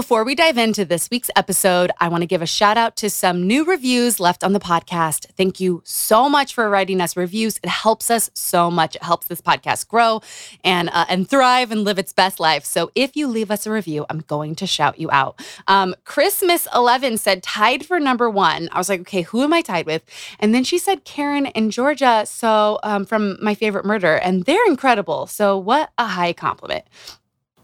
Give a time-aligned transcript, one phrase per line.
[0.00, 3.10] before we dive into this week's episode, I want to give a shout out to
[3.10, 5.26] some new reviews left on the podcast.
[5.36, 7.60] Thank you so much for writing us reviews.
[7.62, 8.96] It helps us so much.
[8.96, 10.22] It helps this podcast grow
[10.64, 12.64] and uh, and thrive and live its best life.
[12.64, 15.38] So if you leave us a review, I'm going to shout you out.
[15.68, 18.70] Um, Christmas Eleven said tied for number one.
[18.72, 20.02] I was like, okay, who am I tied with?
[20.38, 22.24] And then she said Karen and Georgia.
[22.24, 25.26] So um, from my favorite murder, and they're incredible.
[25.26, 26.86] So what a high compliment.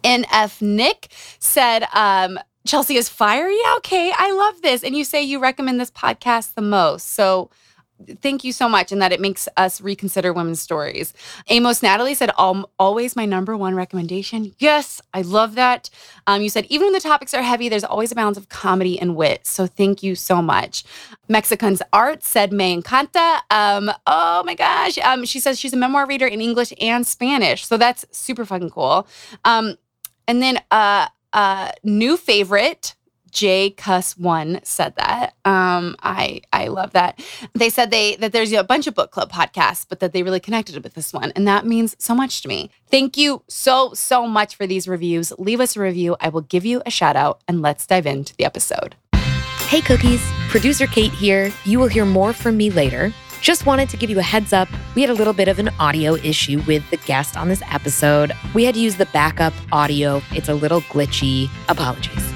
[0.07, 1.09] NF Nick
[1.41, 3.59] said, um, Chelsea is fiery.
[3.79, 4.83] Okay, I love this.
[4.85, 7.13] And you say you recommend this podcast the most.
[7.15, 7.51] So
[8.21, 11.15] thank you so much and that it makes us reconsider women's stories.
[11.49, 14.55] Amos Natalie said, always my number one recommendation.
[14.59, 15.89] Yes, I love that.
[16.27, 18.99] Um, you said, even when the topics are heavy, there's always a balance of comedy
[18.99, 19.47] and wit.
[19.47, 20.85] So thank you so much.
[21.29, 23.41] Mexicans Art said, me encanta.
[23.51, 24.99] Um, oh my gosh.
[24.99, 27.67] Um, she says she's a memoir reader in English and Spanish.
[27.67, 29.07] So that's super fucking cool.
[30.29, 32.95] And then uh, uh, new favorite,
[33.31, 35.35] J Cuss One said that.
[35.45, 37.23] Um, I I love that.
[37.53, 40.41] They said they that there's a bunch of book club podcasts, but that they really
[40.41, 42.71] connected with this one, and that means so much to me.
[42.91, 45.33] Thank you so so much for these reviews.
[45.39, 46.17] Leave us a review.
[46.21, 48.97] I will give you a shout out, and let's dive into the episode.
[49.69, 51.53] Hey cookies, producer Kate here.
[51.65, 53.13] You will hear more from me later.
[53.41, 54.69] Just wanted to give you a heads up.
[54.95, 58.33] We had a little bit of an audio issue with the guest on this episode.
[58.55, 60.21] We had to use the backup audio.
[60.33, 61.49] It's a little glitchy.
[61.69, 62.33] Apologies.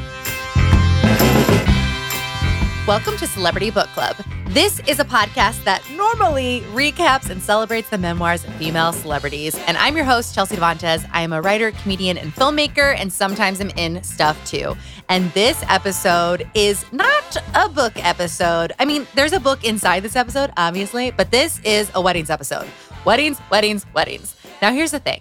[2.86, 4.16] Welcome to Celebrity Book Club.
[4.50, 9.54] This is a podcast that normally recaps and celebrates the memoirs of female celebrities.
[9.68, 11.08] And I'm your host, Chelsea Devantez.
[11.12, 14.76] I am a writer, comedian, and filmmaker, and sometimes I'm in stuff too.
[15.08, 18.72] And this episode is not a book episode.
[18.80, 22.66] I mean, there's a book inside this episode, obviously, but this is a weddings episode.
[23.04, 24.34] Weddings, weddings, weddings.
[24.60, 25.20] Now, here's the thing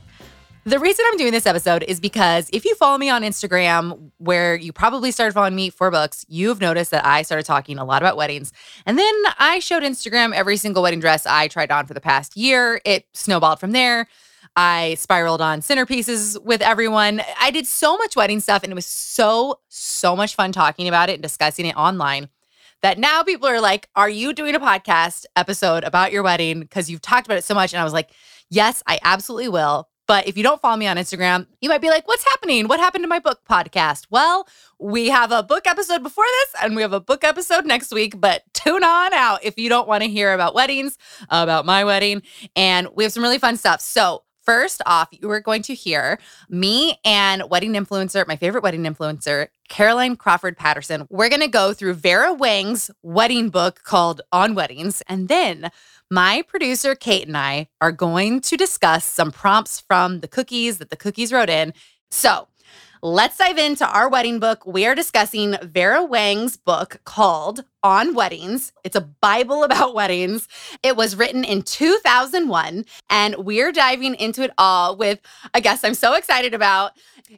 [0.69, 4.55] the reason I'm doing this episode is because if you follow me on Instagram, where
[4.55, 8.01] you probably started following me for books, you've noticed that I started talking a lot
[8.01, 8.53] about weddings.
[8.85, 12.37] And then I showed Instagram every single wedding dress I tried on for the past
[12.37, 12.81] year.
[12.85, 14.07] It snowballed from there.
[14.55, 17.21] I spiraled on centerpieces with everyone.
[17.39, 21.09] I did so much wedding stuff, and it was so, so much fun talking about
[21.09, 22.29] it and discussing it online
[22.81, 26.59] that now people are like, Are you doing a podcast episode about your wedding?
[26.59, 27.73] Because you've talked about it so much.
[27.73, 28.11] And I was like,
[28.49, 29.87] Yes, I absolutely will.
[30.09, 32.67] But if you don't follow me on Instagram, you might be like, what's happening?
[32.67, 34.07] What happened to my book podcast?
[34.09, 34.47] Well,
[34.79, 38.19] we have a book episode before this and we have a book episode next week,
[38.19, 40.97] but tune on out if you don't want to hear about weddings,
[41.29, 42.23] about my wedding.
[42.55, 43.81] And we have some really fun stuff.
[43.81, 46.17] So, first off, you are going to hear
[46.49, 51.05] me and wedding influencer, my favorite wedding influencer, Caroline Crawford Patterson.
[51.11, 55.03] We're going to go through Vera Wang's wedding book called On Weddings.
[55.07, 55.69] And then
[56.09, 60.89] my producer, Kate, and I are going to discuss some prompts from the cookies that
[60.89, 61.71] the cookies wrote in.
[62.09, 62.47] So,
[63.01, 64.65] Let's dive into our wedding book.
[64.65, 68.73] We are discussing Vera Wang's book called On Weddings.
[68.83, 70.49] It's a Bible about weddings.
[70.83, 75.21] It was written in 2001, and we're diving into it all with
[75.53, 76.91] a guest I'm so excited about.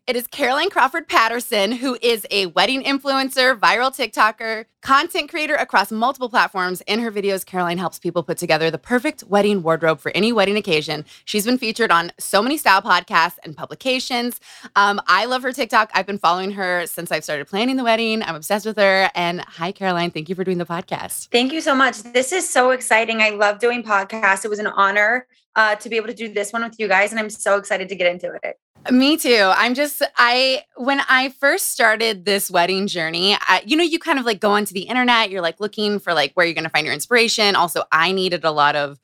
[0.08, 5.92] It is Caroline Crawford Patterson, who is a wedding influencer, viral TikToker, content creator across
[5.92, 6.80] multiple platforms.
[6.88, 10.56] In her videos, Caroline helps people put together the perfect wedding wardrobe for any wedding
[10.56, 11.04] occasion.
[11.26, 14.40] She's been featured on so many style podcasts and publications.
[14.78, 15.92] Um, I love her TikTok.
[15.94, 18.24] I've been following her since I've started planning the wedding.
[18.24, 19.10] I'm obsessed with her.
[19.14, 20.12] And hi, Caroline.
[20.12, 21.28] Thank you for doing the podcast.
[21.32, 22.02] Thank you so much.
[22.02, 23.22] This is so exciting.
[23.22, 24.46] I love doing podcasts.
[24.46, 25.28] It was an honor
[25.58, 27.90] uh, to be able to do this one with you guys, and I'm so excited
[27.90, 28.58] to get into it.
[28.90, 29.52] Me too.
[29.56, 34.18] I'm just I when I first started this wedding journey, I, you know, you kind
[34.18, 36.70] of like go onto the internet, you're like looking for like where you're going to
[36.70, 37.56] find your inspiration.
[37.56, 39.00] Also, I needed a lot of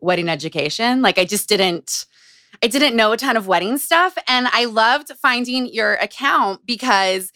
[0.00, 1.00] wedding education.
[1.00, 2.04] Like I just didn't
[2.62, 7.32] I didn't know a ton of wedding stuff and I loved finding your account because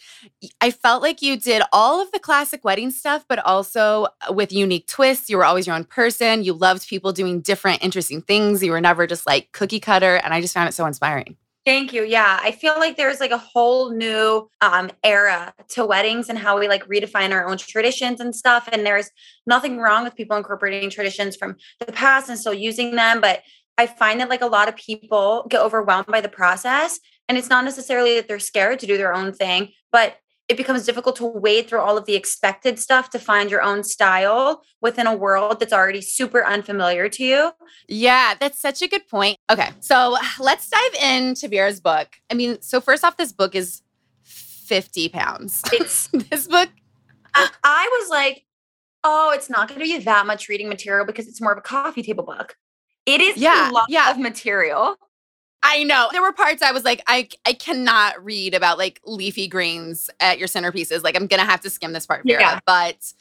[0.61, 4.87] I felt like you did all of the classic wedding stuff but also with unique
[4.87, 5.29] twists.
[5.29, 6.43] You were always your own person.
[6.43, 8.61] You loved people doing different interesting things.
[8.61, 11.35] You were never just like cookie cutter and I just found it so inspiring.
[11.67, 12.05] Thank you.
[12.05, 12.39] Yeah.
[12.41, 16.69] I feel like there's like a whole new um, era to weddings and how we
[16.69, 18.69] like redefine our own traditions and stuff.
[18.71, 19.09] And there's
[19.45, 23.19] nothing wrong with people incorporating traditions from the past and still using them.
[23.19, 23.41] But
[23.77, 27.01] I find that like a lot of people get overwhelmed by the process.
[27.27, 30.15] And it's not necessarily that they're scared to do their own thing, but
[30.47, 33.83] it becomes difficult to wade through all of the expected stuff to find your own
[33.83, 37.51] style within a world that's already super unfamiliar to you.
[37.87, 39.37] Yeah, that's such a good point.
[39.51, 42.15] Okay, so let's dive into Vera's book.
[42.31, 43.81] I mean, so first off, this book is
[44.23, 45.61] 50 pounds.
[45.73, 46.69] It's this book.
[47.33, 48.45] I, I was like,
[49.03, 51.61] oh, it's not going to be that much reading material because it's more of a
[51.61, 52.55] coffee table book.
[53.05, 54.11] It is yeah, a lot yeah.
[54.11, 54.97] of material.
[55.67, 56.07] I know.
[56.11, 60.39] There were parts I was like, I I cannot read about like leafy greens at
[60.39, 61.03] your centerpieces.
[61.03, 62.41] Like I'm gonna have to skim this part, Vera.
[62.41, 62.59] Yeah.
[62.65, 63.13] But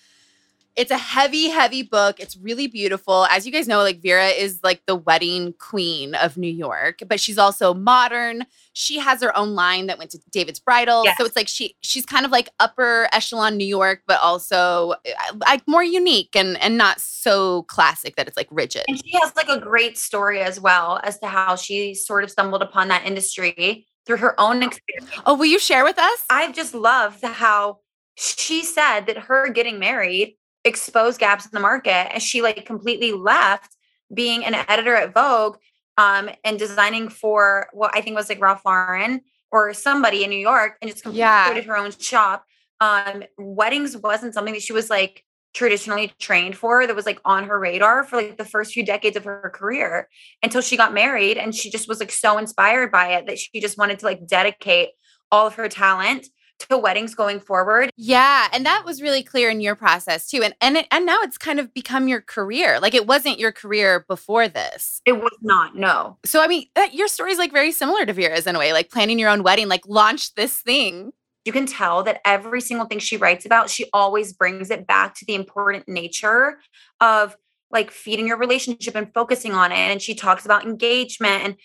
[0.76, 2.20] it's a heavy, heavy book.
[2.20, 3.24] It's really beautiful.
[3.26, 7.18] As you guys know, like Vera is like the wedding queen of New York, but
[7.18, 8.44] she's also modern.
[8.74, 11.04] She has her own line that went to David's Bridal.
[11.04, 11.16] Yes.
[11.18, 15.34] So it's like she she's kind of like upper echelon New York, but also uh,
[15.46, 18.84] like more unique and and not so classic that it's like rigid.
[18.86, 22.30] And she has like a great story as well as to how she sort of
[22.30, 25.10] stumbled upon that industry through her own experience.
[25.24, 26.24] Oh, will you share with us?
[26.28, 27.78] I just love how
[28.16, 33.12] she said that her getting married expose gaps in the market and she like completely
[33.12, 33.76] left
[34.12, 35.56] being an editor at Vogue
[35.96, 40.38] um and designing for what I think was like Ralph Lauren or somebody in New
[40.38, 41.46] York and just completely yeah.
[41.46, 42.44] created her own shop.
[42.80, 45.24] Um weddings wasn't something that she was like
[45.54, 49.16] traditionally trained for that was like on her radar for like the first few decades
[49.16, 50.06] of her career
[50.42, 53.58] until she got married and she just was like so inspired by it that she
[53.58, 54.90] just wanted to like dedicate
[55.32, 56.26] all of her talent
[56.58, 57.90] to weddings going forward.
[57.96, 60.42] Yeah, and that was really clear in your process too.
[60.42, 62.80] And and it, and now it's kind of become your career.
[62.80, 65.00] Like it wasn't your career before this.
[65.04, 65.76] It was not.
[65.76, 66.18] No.
[66.24, 68.72] So I mean, uh, your story is like very similar to Vera's in a way,
[68.72, 71.12] like planning your own wedding, like launch this thing.
[71.44, 75.14] You can tell that every single thing she writes about, she always brings it back
[75.16, 76.58] to the important nature
[77.00, 77.36] of
[77.70, 79.76] like feeding your relationship and focusing on it.
[79.76, 81.56] And she talks about engagement and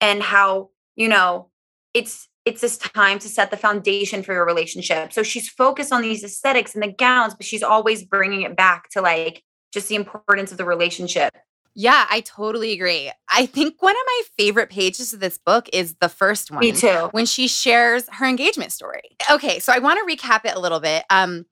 [0.00, 1.48] and how, you know,
[1.94, 5.12] it's it's this time to set the foundation for your relationship.
[5.12, 8.88] So she's focused on these aesthetics and the gowns, but she's always bringing it back
[8.90, 11.34] to like just the importance of the relationship.
[11.74, 13.10] Yeah, I totally agree.
[13.30, 16.60] I think one of my favorite pages of this book is the first one.
[16.60, 17.08] Me too.
[17.12, 19.16] When she shares her engagement story.
[19.30, 21.04] Okay, so I want to recap it a little bit.
[21.08, 21.46] Um,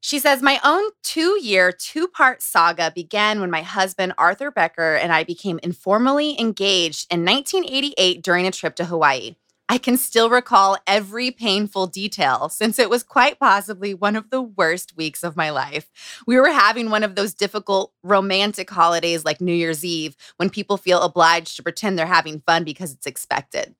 [0.00, 4.96] she says, My own two year, two part saga began when my husband, Arthur Becker,
[4.96, 9.36] and I became informally engaged in 1988 during a trip to Hawaii.
[9.68, 14.40] I can still recall every painful detail since it was quite possibly one of the
[14.40, 15.90] worst weeks of my life.
[16.26, 20.76] We were having one of those difficult romantic holidays like New Year's Eve when people
[20.76, 23.74] feel obliged to pretend they're having fun because it's expected.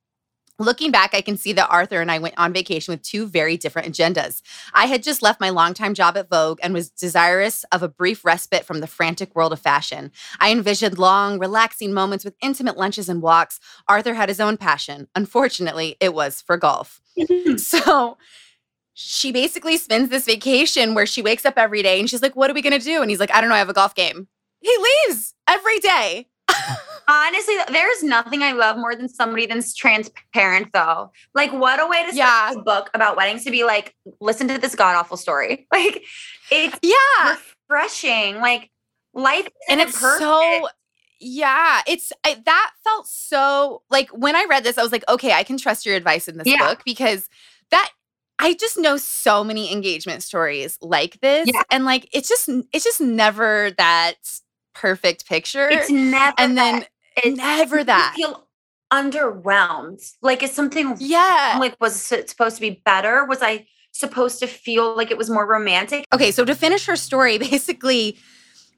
[0.59, 3.59] Looking back, I can see that Arthur and I went on vacation with two very
[3.59, 4.41] different agendas.
[4.73, 8.25] I had just left my longtime job at Vogue and was desirous of a brief
[8.25, 10.11] respite from the frantic world of fashion.
[10.41, 13.61] I envisioned long, relaxing moments with intimate lunches and walks.
[13.87, 15.09] Arthur had his own passion.
[15.15, 17.03] Unfortunately, it was for golf.
[17.19, 17.57] Mm-hmm.
[17.59, 18.17] so,
[18.99, 22.51] she basically spends this vacation where she wakes up every day and she's like, What
[22.51, 23.03] are we gonna do?
[23.03, 24.29] And he's like, I don't know, I have a golf game.
[24.61, 24.75] He
[25.07, 26.29] leaves every day.
[27.09, 31.13] Honestly, there's nothing I love more than somebody that's transparent, though.
[31.35, 32.51] Like, what a way to Yeah.
[32.51, 35.67] start a book about weddings to be like, listen to this god awful story.
[35.73, 36.03] Like,
[36.51, 37.37] it's Yeah.
[37.69, 38.37] refreshing.
[38.41, 38.71] Like,
[39.15, 40.21] life and it's perfect.
[40.21, 40.69] so
[41.21, 45.33] yeah it's I, that felt so like when i read this i was like okay
[45.33, 46.59] i can trust your advice in this Yeah.
[46.69, 47.31] book because
[47.71, 47.89] that
[48.39, 51.63] i just know so many engagement stories like this Yeah.
[51.71, 54.17] and like it's just it's just never that
[54.75, 56.85] perfect picture It's never and then.
[57.17, 58.47] It's, never that feel
[58.93, 60.15] underwhelmed.
[60.23, 63.25] Like, is something yeah like was it supposed to be better?
[63.25, 66.05] Was I supposed to feel like it was more romantic?
[66.13, 68.19] okay so to finish her story basically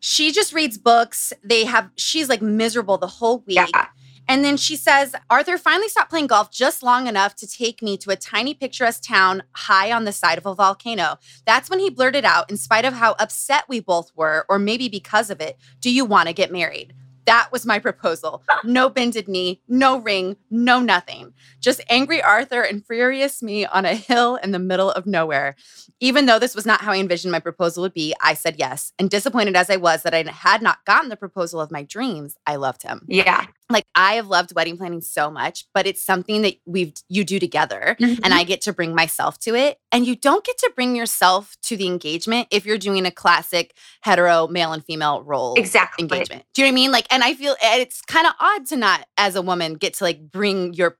[0.00, 3.86] she just reads books they have she's like miserable the whole week Yeah.
[4.30, 7.96] And then she says, Arthur finally stopped playing golf just long enough to take me
[7.96, 11.16] to a tiny picturesque town high on the side of a volcano.
[11.46, 14.90] That's when he blurted out, in spite of how upset we both were, or maybe
[14.90, 16.92] because of it, Do you want to get married?
[17.28, 18.42] That was my proposal.
[18.64, 21.34] No bended knee, no ring, no nothing.
[21.60, 25.54] Just angry Arthur and furious me on a hill in the middle of nowhere.
[26.00, 28.94] Even though this was not how I envisioned my proposal would be, I said yes.
[28.98, 32.36] And disappointed as I was that I had not gotten the proposal of my dreams,
[32.46, 33.44] I loved him Yeah.
[33.70, 37.38] Like I have loved wedding planning so much, but it's something that we've you do
[37.38, 38.24] together Mm-hmm.
[38.24, 39.78] and I get to bring myself to it.
[39.92, 43.74] And you don't get to bring yourself to the engagement if you're doing a classic
[44.02, 46.02] hetero male and female role exactly.
[46.02, 46.44] engagement.
[46.54, 46.92] Do you know what I mean?
[46.92, 50.04] Like and I feel it's kind of odd to not as a woman get to
[50.04, 50.96] like bring your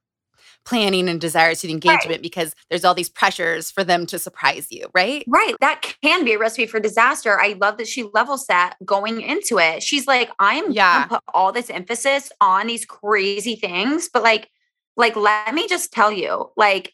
[0.69, 4.67] planning and desires to the engagement because there's all these pressures for them to surprise
[4.71, 5.25] you, right?
[5.27, 5.55] Right.
[5.63, 7.41] That can be a recipe for disaster.
[7.41, 9.83] I love that she level set going into it.
[9.83, 10.95] She's like, I'm Yeah.
[10.95, 14.51] gonna put all this emphasis on these crazy things, but like,
[14.97, 16.93] like, let me just tell you, like,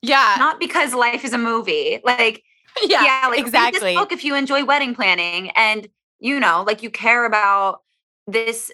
[0.00, 0.36] Yeah.
[0.38, 2.00] not because life is a movie.
[2.02, 2.42] Like,
[2.82, 3.04] yeah.
[3.04, 3.80] yeah, like read exactly.
[3.80, 5.88] this book if you enjoy wedding planning and
[6.20, 7.80] you know, like you care about
[8.26, 8.70] this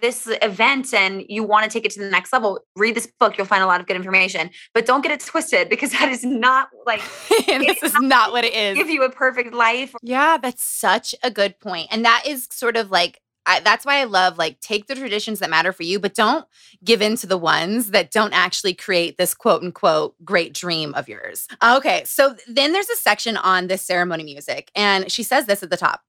[0.00, 3.36] this event and you want to take it to the next level read this book
[3.36, 6.24] you'll find a lot of good information but don't get it twisted because that is
[6.24, 7.02] not like
[7.46, 8.76] this is not what it is.
[8.76, 11.88] give you a perfect life Yeah, that's such a good point.
[11.90, 15.38] And that is sort of like, I, that's why I love like take the traditions
[15.38, 16.46] that matter for you, but don't
[16.84, 21.08] give in to the ones that don't actually create this quote unquote great dream of
[21.08, 21.48] yours.
[21.64, 25.70] Okay, so then there's a section on this ceremony music, and she says this at
[25.70, 26.02] the top.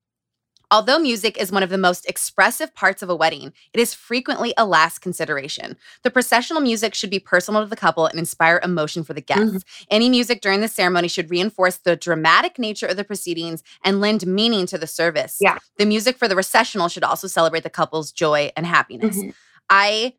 [0.72, 4.54] Although music is one of the most expressive parts of a wedding, it is frequently
[4.58, 5.75] a last consideration.
[6.04, 9.66] The processional music should be personal to the couple and inspire emotion for the guests.
[9.90, 14.25] Any music during the ceremony should reinforce the dramatic nature of the proceedings and lend
[14.25, 15.38] meaning to the service.
[15.42, 15.58] Yeah.
[15.78, 19.18] The music for the recessional should also celebrate the couple's joy and happiness.
[19.18, 19.34] Mhm.
[19.70, 20.13] I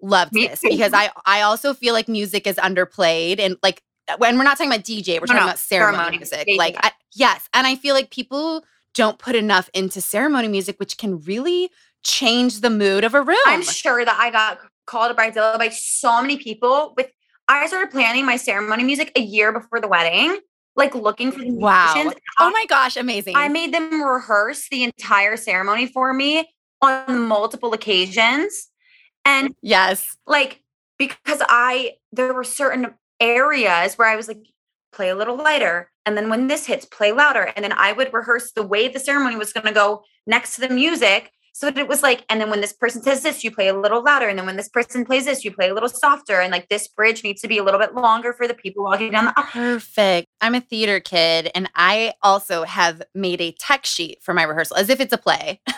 [0.00, 3.84] loved Me this because I I also feel like music is underplayed and like
[4.18, 6.48] when we're not talking about DJ, we're No, talking no, about ceremony, ceremony, music.
[6.58, 6.76] Like.
[6.84, 11.20] I, yes, and I feel like people don't put enough into ceremony music, which can
[11.20, 11.70] really
[12.02, 13.36] change the mood of a room.
[13.46, 17.08] i'm sure that i got called a bridezilla by so many people with
[17.46, 20.36] i started planning my ceremony music a year before the wedding
[20.74, 21.92] like looking for the Wow.
[21.94, 22.20] musicians.
[22.40, 23.36] oh my gosh, amazing.
[23.36, 26.48] I made them rehearse the entire ceremony for me
[26.80, 28.68] on multiple occasions.
[29.24, 30.16] And yes.
[30.26, 30.60] like,
[30.98, 34.38] because I, there were certain areas where I was like,
[34.92, 35.90] play a little lighter.
[36.06, 37.52] And then when this hits, play louder.
[37.54, 40.60] And then I would rehearse the way the ceremony was going to go next to
[40.60, 41.30] the music.
[41.54, 44.02] So it was like, and then when this person says this, you play a little
[44.02, 44.26] louder.
[44.26, 46.40] And then when this person plays this, you play a little softer.
[46.40, 49.12] And like this bridge needs to be a little bit longer for the people walking
[49.12, 49.46] down the aisle.
[49.50, 50.28] Perfect.
[50.40, 54.76] I'm a theater kid, and I also have made a tech sheet for my rehearsal
[54.76, 55.60] as if it's a play.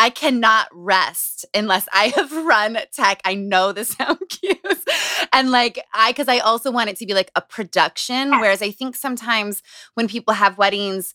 [0.00, 3.20] I cannot rest unless I have run tech.
[3.24, 4.84] I know the sound cues.
[5.30, 8.30] And like, I, because I also want it to be like a production.
[8.40, 9.62] Whereas I think sometimes
[9.94, 11.14] when people have weddings,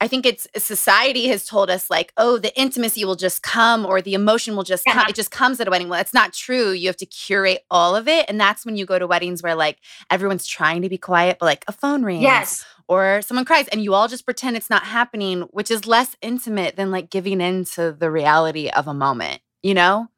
[0.00, 4.00] I think it's society has told us like, oh, the intimacy will just come or
[4.00, 5.04] the emotion will just come.
[5.08, 5.88] It just comes at a wedding.
[5.88, 6.70] Well, that's not true.
[6.70, 8.26] You have to curate all of it.
[8.28, 9.78] And that's when you go to weddings where like
[10.10, 12.64] everyone's trying to be quiet, but like a phone rings Yes.
[12.92, 16.76] Or someone cries and you all just pretend it's not happening, which is less intimate
[16.76, 20.08] than like giving in to the reality of a moment, you know?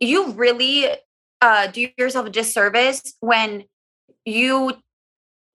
[0.00, 0.88] you really
[1.42, 3.64] uh, do yourself a disservice when
[4.24, 4.72] you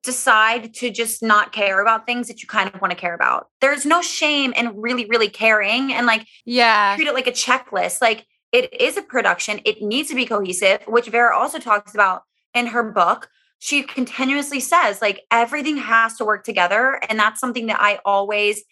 [0.04, 3.48] decide to just not care about things that you kind of want to care about.
[3.60, 6.96] There's no shame in really, really caring and like Yeah.
[6.96, 8.02] treat it like a checklist.
[8.02, 12.22] Like it is a production, it needs to be cohesive, which Vera also talks about
[12.54, 13.30] in her book.
[13.60, 17.00] She continuously says, like, everything has to work together.
[17.10, 18.64] And that's something that I always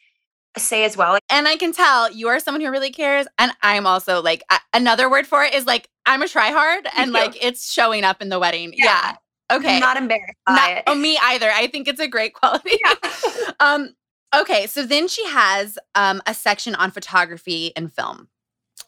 [0.58, 1.18] say as well.
[1.30, 3.26] And I can tell you are someone who really cares.
[3.40, 6.86] And I'm also like, a- another word for it is like, I'm a try hard
[6.96, 8.74] and like it's showing up in the wedding.
[8.76, 8.86] Yeah.
[8.86, 9.56] Yeah.
[9.58, 9.76] Okay.
[9.76, 10.84] I'm not embarrassed by Not- it.
[10.88, 11.50] oh, me either.
[11.50, 12.78] I think it's a great quality.
[13.60, 13.96] um,
[14.36, 18.28] okay, so then she has um, a section on photography and film.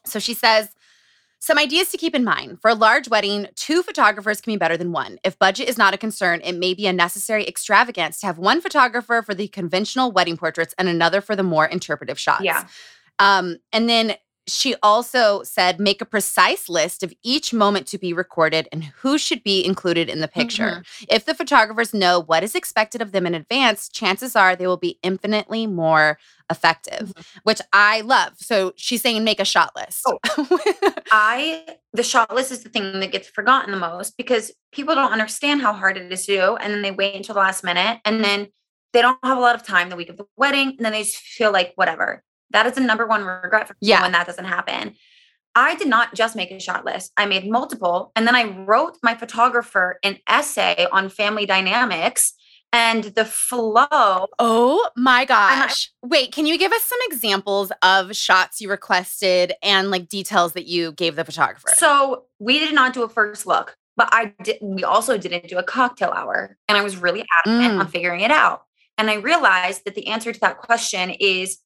[0.04, 0.68] So she says,
[1.38, 2.60] Some ideas to keep in mind.
[2.60, 5.18] For a large wedding, two photographers can be better than one.
[5.22, 8.60] If budget is not a concern, it may be a necessary extravagance to have one
[8.60, 12.44] photographer for the conventional wedding portraits and another for the more interpretive shots.
[12.44, 12.66] Yeah.
[13.18, 14.16] Um, and then
[14.48, 19.18] she also said make a precise list of each moment to be recorded and who
[19.18, 20.84] should be included in the picture.
[21.08, 24.76] If the photographers know what is expected of them in advance, chances are they will
[24.76, 26.18] be infinitely more
[26.50, 27.38] effective, mm-hmm.
[27.44, 28.34] which I love.
[28.36, 30.02] So she's saying make a shot list.
[30.06, 30.18] Oh.
[31.12, 35.12] I the shot list is the thing that gets forgotten the most because people don't
[35.12, 38.00] understand how hard it is to do, and then they wait until the last minute,
[38.04, 38.48] and then
[38.92, 41.02] they don't have a lot of time the week of the wedding, and then they
[41.02, 42.22] just feel like whatever.
[42.50, 44.02] That is the number one regret for people Yeah.
[44.02, 44.94] when that doesn't happen.
[45.54, 47.12] I did not just make a shot list.
[47.16, 52.34] I made multiple, and then I wrote my photographer an essay on family dynamics
[52.72, 54.26] and the flow.
[54.38, 55.90] Oh my gosh.
[56.02, 60.66] Wait, can you give us some examples of shots you requested and like details that
[60.66, 61.68] you gave the photographer?
[61.76, 64.58] So we did not do a first look, but I did.
[64.60, 67.80] We also didn't do a cocktail hour, and I was really adamant Mm.
[67.80, 68.62] on figuring it out.
[68.98, 71.58] And I realized that the answer to that question is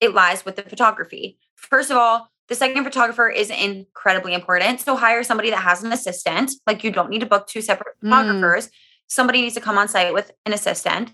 [0.00, 1.38] it lies with the photography.
[1.56, 4.80] First of all, the second photographer is incredibly important.
[4.80, 6.50] So hire somebody that has an assistant.
[6.66, 8.10] Like you don't need to book two separate Mm.
[8.10, 8.68] photographers.
[9.08, 11.12] Somebody needs to come on site with an assistant.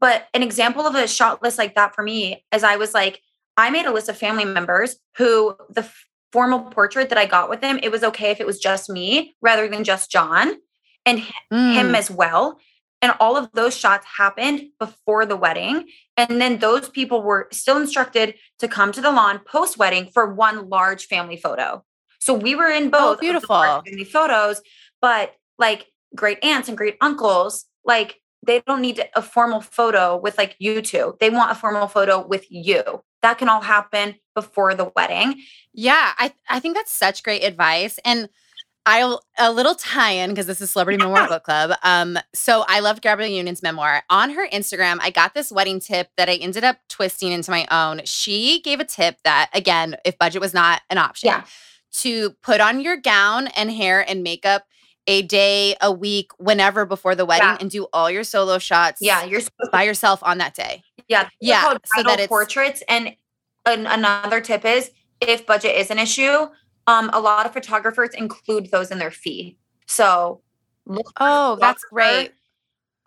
[0.00, 3.20] But an example of a shot list like that for me is I was like,
[3.56, 7.50] I made a list of family members who the f- formal portrait that I got
[7.50, 10.54] with them, it was okay if it was just me rather than just John
[11.04, 11.96] and h- him Mm.
[11.96, 12.58] as well.
[13.02, 15.88] And all of those shots happened before the wedding.
[16.16, 20.32] And then those people were still instructed to come to the lawn post wedding for
[20.32, 21.84] one large family photo.
[22.20, 23.56] So we were in both of the beautiful.
[23.84, 24.60] family photos,
[25.00, 30.38] but like great aunts and great uncles, like they don't need a formal photo with
[30.38, 31.16] like you two.
[31.20, 32.82] They want a formal photo with you.
[33.22, 35.42] That can all happen before the wedding.
[35.74, 37.98] Yeah, I I think that's such great advice.
[38.04, 38.28] And
[38.86, 41.72] I'll a little tie-in because this is Celebrity Memoir Book Club.
[41.82, 44.02] Um, so I loved Gabrielle Union's memoir.
[44.08, 47.66] On her Instagram, I got this wedding tip that I ended up twisting into my
[47.70, 48.00] own.
[48.06, 51.44] She gave a tip that, again, if budget was not an option, Yeah.
[51.98, 54.64] to put on your gown and hair and makeup
[55.06, 57.56] a day, a week, whenever before the wedding, Yeah.
[57.60, 59.40] and do all your solo shots Yeah, you're
[59.72, 60.82] by yourself on that day.
[61.08, 61.62] Yeah, Yeah,
[61.96, 62.82] so that it's- portraits.
[62.88, 63.16] And
[63.66, 66.48] an, another tip is if budget is an issue,
[66.86, 69.56] um, a lot of photographers include those in their fee.
[69.86, 70.42] So
[70.86, 72.32] look Oh, that's great.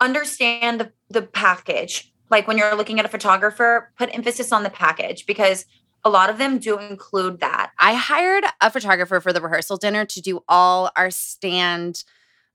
[0.00, 2.12] Understand the the package.
[2.30, 5.64] Like when you're looking at a photographer, put emphasis on the package because
[6.04, 7.72] a lot of them do include that.
[7.78, 12.04] I hired a photographer for the rehearsal dinner to do all our stand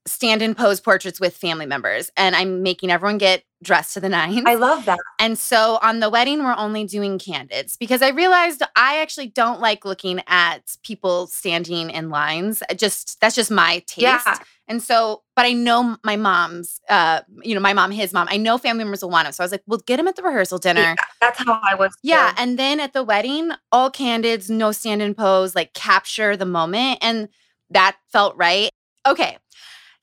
[0.06, 4.10] stand and pose portraits with family members and I'm making everyone get dressed to the
[4.10, 4.44] nines.
[4.46, 4.98] I love that.
[5.20, 9.60] and so on the wedding we're only doing candids because I realized I actually don't
[9.60, 12.64] like looking at people standing in lines.
[12.76, 14.02] Just that's just my taste.
[14.02, 14.38] Yeah.
[14.70, 18.28] And so, but I know my mom's, uh, you know, my mom, his mom.
[18.30, 19.34] I know family members will want him.
[19.34, 21.74] So I was like, "We'll get him at the rehearsal dinner." Yeah, that's how I
[21.74, 21.92] was.
[22.04, 22.30] Yeah.
[22.30, 22.44] too.
[22.44, 27.00] And then at the wedding, all candids, no stand and pose, like capture the moment.
[27.02, 27.30] And
[27.72, 28.70] that felt right.
[29.08, 29.38] Okay.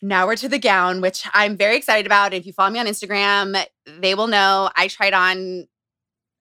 [0.02, 2.34] Now we're to the gown, which I'm very excited about.
[2.34, 5.68] If you follow me on Instagram, they will know I tried on,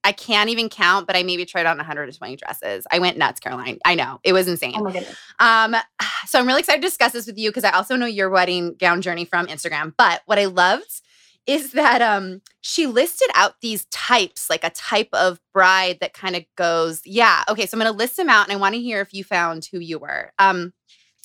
[0.05, 2.85] I can't even count, but I maybe tried on 120 dresses.
[2.91, 3.79] I went nuts, Caroline.
[3.85, 4.19] I know.
[4.23, 4.75] It was insane.
[4.77, 5.17] Oh my goodness.
[5.39, 5.75] Um,
[6.27, 8.75] so I'm really excited to discuss this with you because I also know your wedding
[8.75, 9.95] gown journey from Instagram.
[9.97, 11.01] But what I loved
[11.47, 16.35] is that um she listed out these types, like a type of bride that kind
[16.35, 17.65] of goes, yeah, okay.
[17.65, 19.79] So I'm gonna list them out and I want to hear if you found who
[19.79, 20.31] you were.
[20.37, 20.73] Um,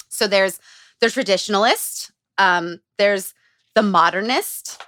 [0.08, 0.58] so there's
[1.00, 3.34] the traditionalist, um, there's
[3.74, 4.82] the modernist,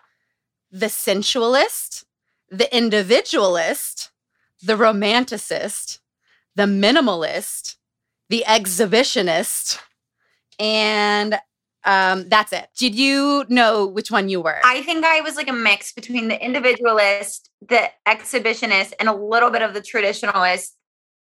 [0.71, 2.05] the sensualist,
[2.53, 4.11] the individualist,
[4.63, 5.99] the romanticist,
[6.55, 7.77] the minimalist,
[8.29, 9.81] the exhibitionist,
[10.59, 11.39] and
[11.85, 12.69] um, that's it.
[12.77, 14.61] Did you know which one you were?
[14.65, 19.51] I think I was like a mix between the individualist, the exhibitionist, and a little
[19.51, 20.73] bit of the traditionalist,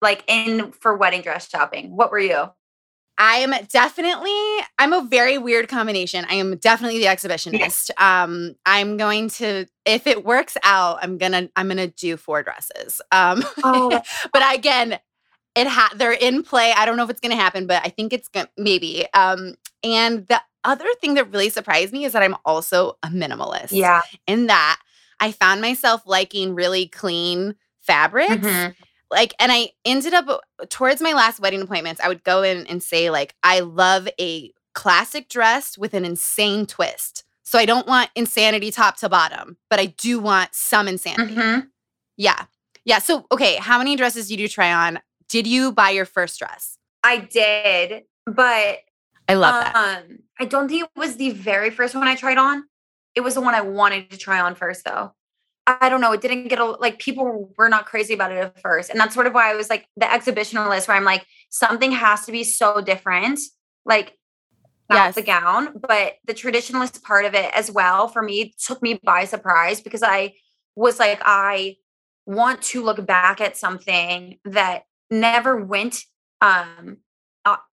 [0.02, 1.96] like in for wedding dress shopping.
[1.96, 2.50] What were you?
[3.18, 4.36] I am definitely
[4.78, 6.26] I'm a very weird combination.
[6.30, 7.90] I am definitely the exhibitionist.
[8.02, 12.18] Um I'm going to if it works out, I'm going to I'm going to do
[12.18, 13.02] four dresses.
[13.12, 14.02] Um Oh,
[14.34, 15.00] but again,
[15.56, 16.74] it ha- they're in play.
[16.76, 19.06] I don't know if it's going to happen, but I think it's going maybe.
[19.14, 23.72] Um and the other thing that really surprised me is that I'm also a minimalist.
[23.72, 24.02] yeah.
[24.28, 24.80] In that
[25.20, 28.76] I found myself liking really clean fabrics Mhm.
[29.16, 32.84] Like and i ended up towards my last wedding appointments i would go in and
[32.84, 38.10] say like i love a classic dress with an insane twist so i don't want
[38.16, 41.68] insanity top to bottom but i do want some insanity Mhm.
[42.18, 42.46] yeah
[42.84, 45.00] yeah so okay how many dresses did you try on
[45.30, 48.80] did you buy your first dress I did, but
[49.30, 49.76] I love that.
[49.76, 52.64] um, I don't think it was the very first one I tried on.
[53.14, 55.14] It was the one I wanted to try on first, though.
[55.68, 56.12] I don't know.
[56.12, 59.16] It didn't get a, like people were not crazy about it at first, and that's
[59.16, 62.44] sort of why I was like the exhibitionalist, where I'm like something has to be
[62.44, 63.40] so different,
[63.86, 64.16] like
[64.90, 65.16] not Yes.
[65.16, 69.26] the gown, but the traditionalist part of it as well for me took me by
[69.26, 70.34] surprise because I
[70.76, 71.78] was like, I
[72.28, 76.04] want to look back at something that never went
[76.42, 76.98] um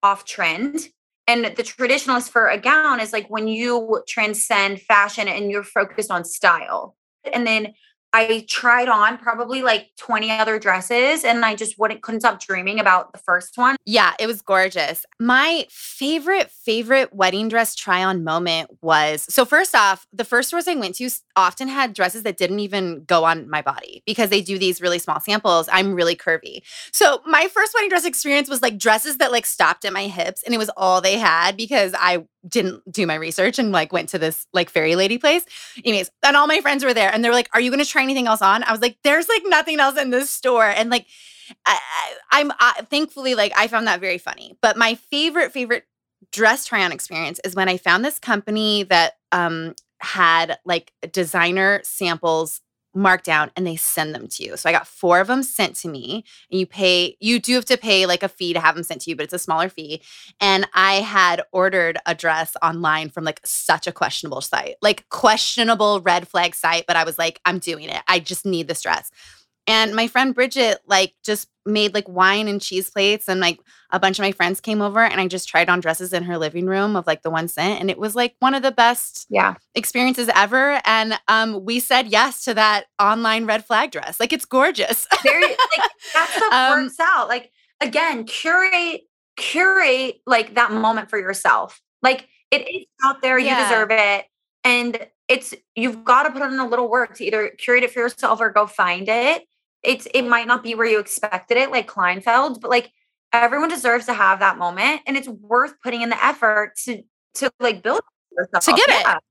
[0.03, 0.89] off trend
[1.27, 6.11] and the traditionalist for a gown is like when you transcend fashion and you're focused
[6.11, 6.95] on style
[7.33, 7.73] and then
[8.13, 12.79] i tried on probably like 20 other dresses and i just wouldn't couldn't stop dreaming
[12.81, 15.05] about the first one Yeah, it was gorgeous.
[15.19, 20.69] My favorite, favorite wedding dress try on moment was so, first off, the first stores
[20.69, 24.41] I went to often had dresses that didn't even go on my body because they
[24.41, 25.69] do these really small samples.
[25.73, 26.61] I'm really curvy.
[26.93, 30.43] So, my first wedding dress experience was like dresses that like stopped at my hips
[30.45, 34.09] and it was all they had because I didn't do my research and like went
[34.11, 35.45] to this like fairy lady place.
[35.85, 38.03] Anyways, and all my friends were there and they were like, Are you to try
[38.03, 38.63] anything else on?
[38.65, 40.67] I was like, There's like nothing else in this store.
[40.67, 41.07] And like,
[41.67, 41.79] I,
[42.31, 44.57] I, thankfully like I found that very funny.
[44.61, 45.85] But my favorite favorite
[46.31, 51.81] dress try on experience is when I found this company that um had like designer
[51.85, 52.61] samples
[52.95, 54.57] marked down and they send them to you.
[54.57, 57.65] So I got four of them sent to me and you pay you do have
[57.67, 59.69] to pay like a fee to have them sent to you, but it's a smaller
[59.69, 60.03] fee.
[60.41, 64.77] And I had ordered a dress online from like such a questionable site.
[64.83, 68.03] Like questionable red flag site, but I was like I'm doing it.
[68.09, 69.11] I just need this dress.
[69.67, 73.61] And my friend Bridget like just made like wine and cheese plates and like
[73.93, 76.37] a bunch of my friends came over and I just tried on dresses in her
[76.37, 79.27] living room of like the one cent and it was like one of the best
[79.31, 84.19] yeah experiences ever and um we said yes to that online red flag dress.
[84.19, 85.07] Like it's gorgeous.
[85.23, 85.57] very like
[86.15, 89.03] that stuff Um, works out like again curate
[89.37, 93.59] curate like that moment for yourself like it is out there Yeah.
[93.59, 94.25] you deserve it
[94.65, 98.01] and it's you've got to put in a little work to either curate it for
[98.01, 99.45] yourself or go find it
[99.83, 102.93] it's it might not be where you expected it like kleinfeld but like
[103.33, 107.03] everyone deserves to have that moment and it's worth putting in the effort to
[107.35, 108.01] to like build
[108.37, 109.23] yourself To get it.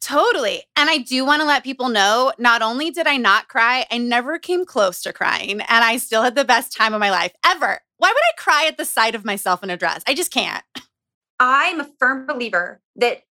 [0.00, 0.62] Totally.
[0.76, 3.98] And I do want to let people know not only did I not cry, I
[3.98, 5.60] never came close to crying.
[5.60, 7.80] And I still had the best time of my life ever.
[7.96, 10.02] Why would I cry at the sight of myself in a dress?
[10.06, 10.62] I just can't.
[11.40, 13.22] I'm a firm believer that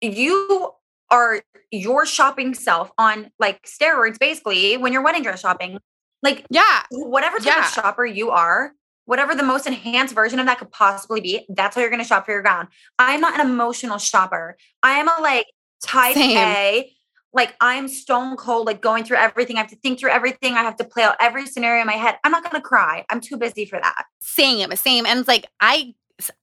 [0.00, 0.72] you
[1.10, 1.42] are
[1.72, 5.78] your shopping self on like steroids, basically, when you're wedding dress shopping.
[6.22, 6.82] Like Yeah.
[6.90, 7.66] whatever type Yeah.
[7.66, 8.72] of shopper you are,
[9.04, 12.24] whatever the most enhanced version of that could possibly be, that's how you're gonna shop
[12.26, 12.68] for your gown.
[12.98, 14.56] I'm not an emotional shopper.
[14.82, 15.46] I am a like
[15.84, 16.38] type Same.
[16.38, 16.92] A.
[17.34, 19.56] Like I'm stone cold, like going through everything.
[19.56, 20.52] I have to think through everything.
[20.54, 22.16] I have to play out every scenario in my head.
[22.24, 23.04] I'm not gonna cry.
[23.10, 24.04] I'm too busy for that.
[24.20, 25.06] Same, same.
[25.06, 25.94] And it's like, I,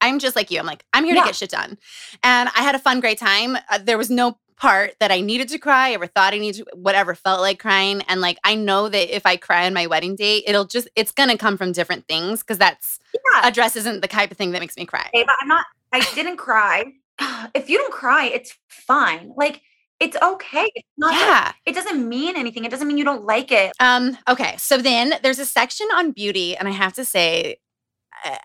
[0.02, 0.60] I'm just like you.
[0.60, 1.22] I'm like, I'm here Yeah.
[1.22, 1.78] to get shit done.
[2.24, 3.58] And I had a fun, great time.
[3.70, 6.76] Uh, there was no part that I needed to cry, ever thought I needed to,
[6.76, 8.02] whatever felt like crying.
[8.10, 11.12] And like, I know that if I cry on my wedding day, it'll just, it's
[11.12, 13.48] going to come from different things because that's, Yeah.
[13.48, 15.08] a dress isn't the type of thing that makes me cry.
[15.14, 16.84] okay, but I'm not, I didn't cry.
[17.54, 19.34] If you don't cry, it's fine.
[19.38, 19.62] Like,
[20.00, 20.70] it's okay.
[20.76, 21.52] It's not, Yeah.
[21.66, 22.64] it doesn't mean anything.
[22.66, 23.72] It doesn't mean you don't like it.
[23.80, 27.58] Um, okay, so then there's a section on beauty, and I have to say,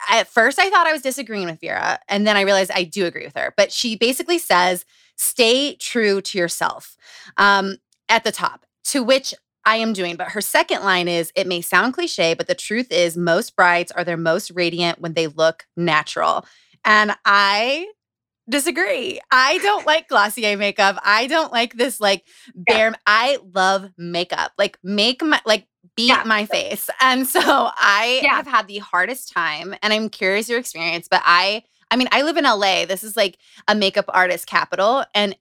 [0.09, 3.07] at first I thought I was disagreeing with Vera, and then I realized I do
[3.07, 3.55] agree with her.
[3.57, 4.85] But she basically says,
[5.17, 6.97] "Stay true to yourself."
[7.37, 10.17] Um, at the top, to which I am doing.
[10.17, 13.93] But her second line is, "It may sound cliche, but the truth is, most brides
[13.93, 16.47] are their most radiant when they look natural."
[16.85, 17.87] And I
[18.49, 19.21] disagree.
[19.31, 20.99] I don't like Glossier makeup.
[21.03, 22.25] I don't like this like
[22.55, 22.95] bare.
[23.07, 24.53] I love makeup.
[24.59, 25.67] Like make my like
[25.97, 26.23] beat Yeah.
[26.25, 26.89] my face.
[27.01, 28.37] And so I Yeah.
[28.37, 29.75] have had the hardest time.
[29.83, 31.65] And I'm curious your experience, but I.
[31.91, 32.87] I mean, I live in LA.
[32.87, 33.37] This is like
[33.69, 35.05] a makeup artist capital.
[35.15, 35.37] And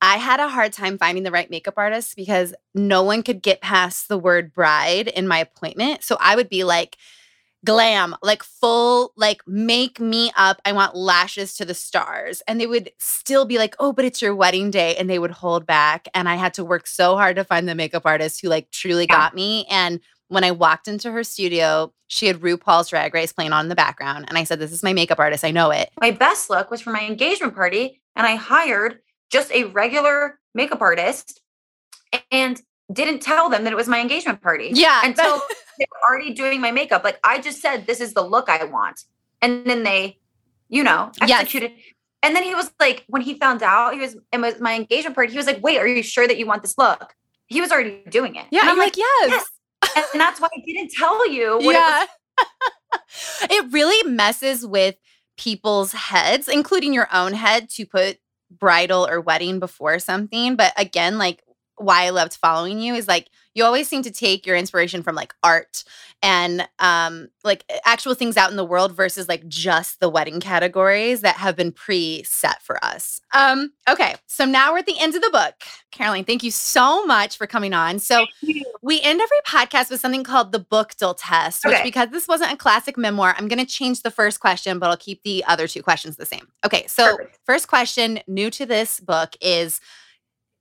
[0.00, 3.60] I had a hard time finding the right makeup artist because no one could get
[3.62, 6.04] past the word bride in my appointment.
[6.04, 6.96] So I would be like,
[7.64, 10.60] glam, like full, like make me up.
[10.64, 12.42] I want lashes to the stars.
[12.46, 14.96] And they would still be like, oh, but it's your wedding day.
[14.96, 16.08] And they would hold back.
[16.14, 19.06] And I had to work so hard to find the makeup artist who like truly
[19.06, 19.66] got me.
[19.70, 23.68] And when I walked into her studio, she had RuPaul's Drag Race playing on in
[23.68, 24.26] the background.
[24.28, 25.44] And I said, This is my makeup artist.
[25.44, 25.90] I know it.
[26.00, 30.80] My best look was for my engagement party, and I hired just a regular makeup
[30.80, 31.40] artist
[32.30, 32.60] and
[32.92, 34.70] didn't tell them that it was my engagement party.
[34.72, 35.00] Yeah.
[35.04, 35.38] Until
[35.78, 37.04] they were already doing my makeup.
[37.04, 39.04] Like I just said, this is the look I want.
[39.42, 40.18] And then they,
[40.68, 41.42] you know, Yes.
[41.42, 41.72] executed.
[42.22, 45.14] And then he was like, when he found out he was it was my engagement
[45.14, 47.14] party, he was like, wait, are you sure that you want this look?
[47.46, 48.46] He was already doing it.
[48.50, 48.60] yeah.
[48.62, 49.44] And I'm like, Yes.
[49.94, 50.08] yes.
[50.12, 52.00] and that's why I didn't tell you what it yeah.
[52.00, 52.08] was
[53.50, 54.96] it really messes with
[55.36, 58.18] people's heads, including your own head, to put
[58.50, 60.56] bridal or wedding before something.
[60.56, 61.42] But again, like
[61.78, 65.14] why I loved following you is like you always seem to take your inspiration from
[65.14, 65.84] like art
[66.22, 71.20] and um like actual things out in the world versus like just the wedding categories
[71.20, 73.20] that have been pre-set for us.
[73.34, 75.54] Um okay, so now we're at the end of the book.
[75.90, 77.98] Caroline, thank you so much for coming on.
[77.98, 78.26] So
[78.82, 81.82] we end every podcast with something called the book Bookdale test, which Okay.
[81.82, 84.96] because this wasn't a classic memoir, I'm going to change the first question, but I'll
[84.96, 86.46] keep the other two questions the same.
[86.64, 87.38] Okay, so Perfect.
[87.44, 89.80] first question new to this book is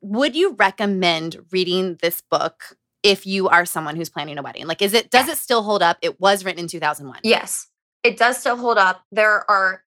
[0.02, 4.68] would you recommend reading this book if you are someone who's planning a wedding?
[4.68, 5.98] Like is it does it still hold up?
[6.02, 7.20] It was written in 2001.
[7.24, 7.68] Yes,
[8.04, 9.04] it does still hold up.
[9.12, 9.84] There are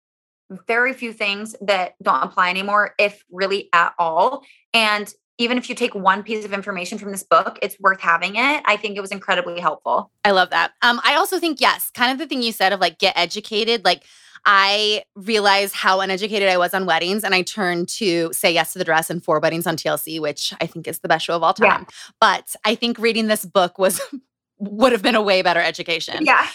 [0.68, 4.44] very few things that don't apply anymore, if really at all.
[4.74, 8.36] And even if you take one piece of information from this book, it's worth having
[8.36, 8.62] it.
[8.66, 10.12] I think it was incredibly helpful.
[10.26, 10.74] I love that.
[10.82, 13.86] Um, I also think yes, kind of the thing you said of like get educated.
[13.86, 14.04] Like
[14.46, 18.80] I realized how uneducated I was on weddings, and I turned to say yes to
[18.80, 21.44] the dress and four weddings on TLC, which I think is the best show of
[21.44, 21.70] all Yeah.
[21.78, 21.88] time.
[22.20, 24.02] But I think reading this book was
[24.60, 26.26] would have been a way better education.
[26.26, 26.48] Yeah.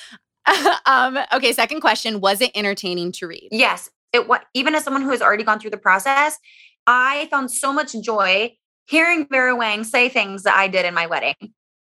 [0.86, 3.48] um, okay, second question: Was it entertaining to read?
[3.50, 3.90] Yes.
[4.12, 6.38] It what even as someone who has already gone through the process,
[6.86, 11.06] I found so much joy hearing Vera Wang say things that I did in my
[11.06, 11.34] wedding.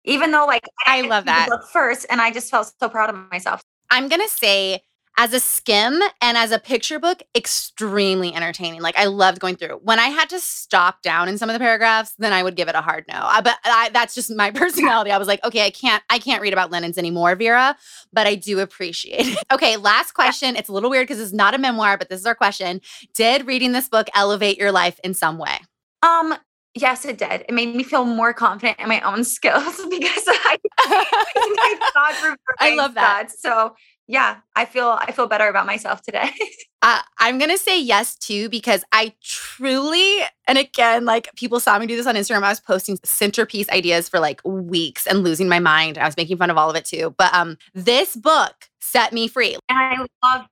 [0.06, 1.50] Even though like I didn't love that.
[1.72, 3.62] first, and I just felt so proud of myself.
[3.92, 4.82] I'm gonna say
[5.18, 8.82] as a skim and as a picture book, extremely entertaining.
[8.82, 9.80] Like I loved going through.
[9.84, 12.68] When I had to stop down in some of the paragraphs, then I would give
[12.68, 13.20] it a hard no.
[13.20, 15.12] I, but I, that's just my personality.
[15.12, 17.76] I was like, okay, I can't, I can't read about linens anymore, Vera.
[18.12, 19.38] But I do appreciate it.
[19.54, 20.56] Okay, last question.
[20.56, 22.82] It's a little weird because it's not a memoir, but this is our question.
[23.14, 25.60] Did reading this book elevate your life in some way?
[26.02, 26.36] Um,
[26.74, 27.46] yes, it did.
[27.48, 32.76] It made me feel more confident in my own skills because I, I thought I
[32.76, 33.30] love that.
[33.30, 33.42] Thoughts.
[33.42, 33.76] So
[34.08, 36.30] yeah, I feel I feel better about myself today.
[36.86, 41.86] Uh, I'm gonna say yes too because I truly, and again, like people saw me
[41.88, 42.44] do this on Instagram.
[42.44, 45.98] I was posting centerpiece ideas for like weeks and losing my mind.
[45.98, 47.16] I was making fun of all of it too.
[47.18, 49.56] But um, this book set me free.
[49.70, 50.10] and I love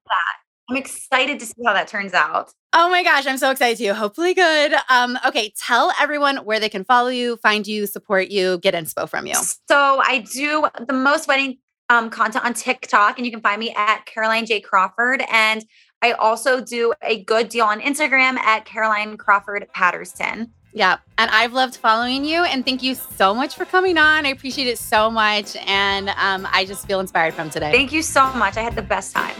[0.07, 0.35] that.
[0.69, 2.53] I'm excited to see how that turns out.
[2.71, 3.93] Oh my gosh, I'm so excited too.
[3.93, 4.73] Hopefully, good.
[4.89, 9.09] Um, okay, tell everyone where they can follow you, find you, support you, get inspo
[9.09, 9.33] from you.
[9.33, 11.57] So I do the most wedding
[11.91, 15.23] um, content on TikTok, and you can find me at Caroline J Crawford.
[15.29, 15.65] And
[16.01, 20.53] I also do a good deal on Instagram at Caroline Crawford Patterson.
[20.73, 24.25] Yeah, and I've loved following you, and thank you so much for coming on.
[24.25, 27.73] I appreciate it so much, and um, I just feel inspired from today.
[27.73, 28.55] Thank you so much.
[28.55, 29.35] I had the best time.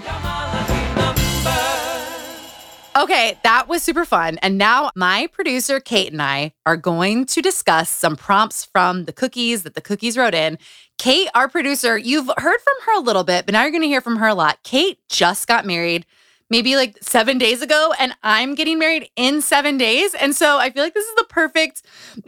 [2.93, 4.37] Okay, that was super fun.
[4.41, 9.13] And now my producer, Kate, and I are going to discuss some prompts from the
[9.13, 10.57] cookies that the cookies wrote in.
[10.97, 13.87] Kate, our producer, you've heard from her a little bit, but now you're going to
[13.87, 14.61] hear from her a lot.
[14.63, 16.05] Kate just got married
[16.51, 20.13] maybe like seven days ago, and I'm getting married in seven days.
[20.13, 21.81] And so I feel like this is the perfect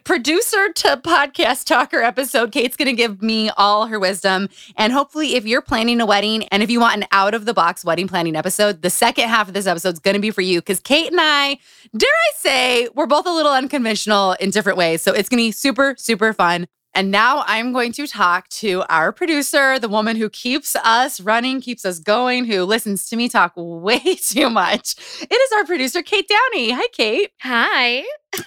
[0.05, 2.51] producer to podcast talker episode.
[2.51, 4.49] Kate's going to give me all her wisdom.
[4.77, 7.53] And hopefully, if you're planning a wedding and if you want an out of the
[7.53, 10.41] box wedding planning episode, the second half of this episode is going to be for
[10.41, 11.59] you because Kate and I,
[11.95, 15.01] dare I say, we're both a little unconventional in different ways.
[15.01, 16.67] So it's going to be super, super fun.
[16.95, 21.59] And now I'm going to talk to our producer, the woman who keeps us running,
[21.59, 24.95] keeps us going, who listens to me talk way too much.
[25.21, 26.71] It is our producer, Kate Downey.
[26.71, 27.31] Hi, Kate.
[27.41, 27.99] Hi.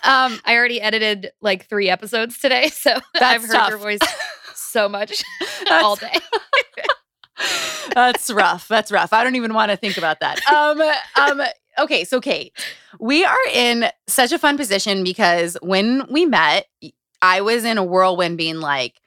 [0.05, 3.71] Um, I already edited like three episodes today, so I've heard tough.
[3.71, 3.99] your voice
[4.55, 5.25] so much
[5.71, 6.15] all day.
[7.95, 8.69] That's rough.
[8.69, 9.13] That's rough.
[9.13, 10.41] I don't even want to think about that.
[10.53, 10.81] Um,
[11.17, 11.47] um,
[11.79, 12.53] okay, so Kate,
[13.01, 16.67] we are in such a fun position because when we met,
[17.27, 19.01] I was in a whirlwind being like,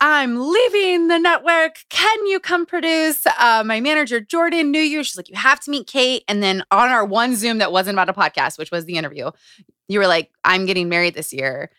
[0.00, 1.84] I'm leaving the network.
[1.90, 3.26] Can you come produce?
[3.38, 5.04] Uh, my manager, Jordan, knew you.
[5.04, 6.24] She's like, you have to meet Kate.
[6.26, 9.30] And then on our one Zoom that wasn't about a podcast, which was the interview,
[9.86, 11.70] you were like, I'm getting married this year.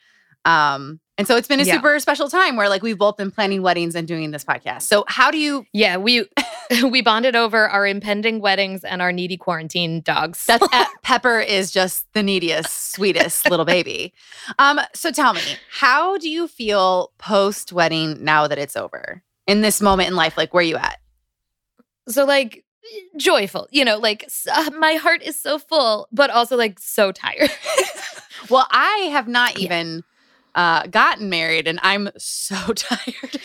[0.46, 1.76] Um, and so it's been a Yeah.
[1.76, 4.82] super special time where like we've both been planning weddings and doing this podcast.
[4.84, 6.28] So how do you Yeah, we
[6.84, 10.44] we bonded over our impending weddings and our needy quarantine dogs.
[10.48, 10.68] That's
[11.04, 14.14] Pepper is just the neediest, sweetest little baby.
[14.58, 19.22] Um, so tell me, how do you feel post wedding now that it's over?
[19.46, 20.98] In this moment in life, like where are you at?
[22.08, 22.66] so like
[23.16, 27.52] joyful, you know, like uh, my heart is so full, but also like so tired.
[28.50, 29.70] Well, I have not Yeah.
[30.56, 33.40] Uh, gotten married, and I'm so tired.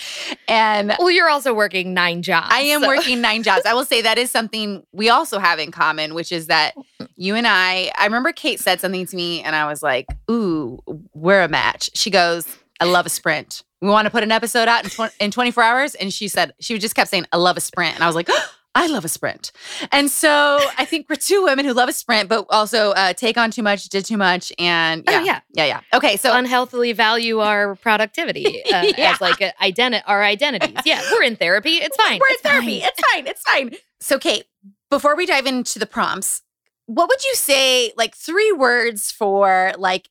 [0.49, 2.49] And well, you're also working nine jobs.
[2.51, 3.65] I am so- working nine jobs.
[3.67, 6.75] I will say that is something we also have in common, which is that
[7.17, 10.79] you and I, I remember Kate said something to me and I was like, ooh,
[11.15, 11.91] we're a match.
[11.95, 12.47] She goes,
[12.81, 13.63] I love a sprint.
[13.81, 15.95] we want to put an episode out in, tw- in 24 hours.
[15.95, 17.95] And she said, she just kept saying, I love a sprint.
[17.95, 18.29] And I was like,
[18.77, 19.51] I love a sprint.
[19.91, 23.37] And so I think we're two women who love a sprint, but also uh, take
[23.39, 24.53] on too much, did too much.
[24.59, 25.41] And yeah, Oh, yeah.
[25.55, 25.81] yeah, yeah.
[25.95, 26.17] Okay.
[26.17, 29.13] So unhealthily value our productivity uh, Yeah.
[29.15, 30.77] as like a identi- our identities.
[30.85, 31.77] Yeah, we're in therapy.
[31.77, 32.21] It's fine.
[32.21, 32.81] We're in It's therapy.
[32.81, 32.89] fine.
[32.89, 33.27] It's fine.
[33.27, 33.71] It's fine.
[34.01, 34.45] So, Kate,
[34.91, 36.43] before we dive into the prompts,
[36.85, 40.09] what would you say, like three words for like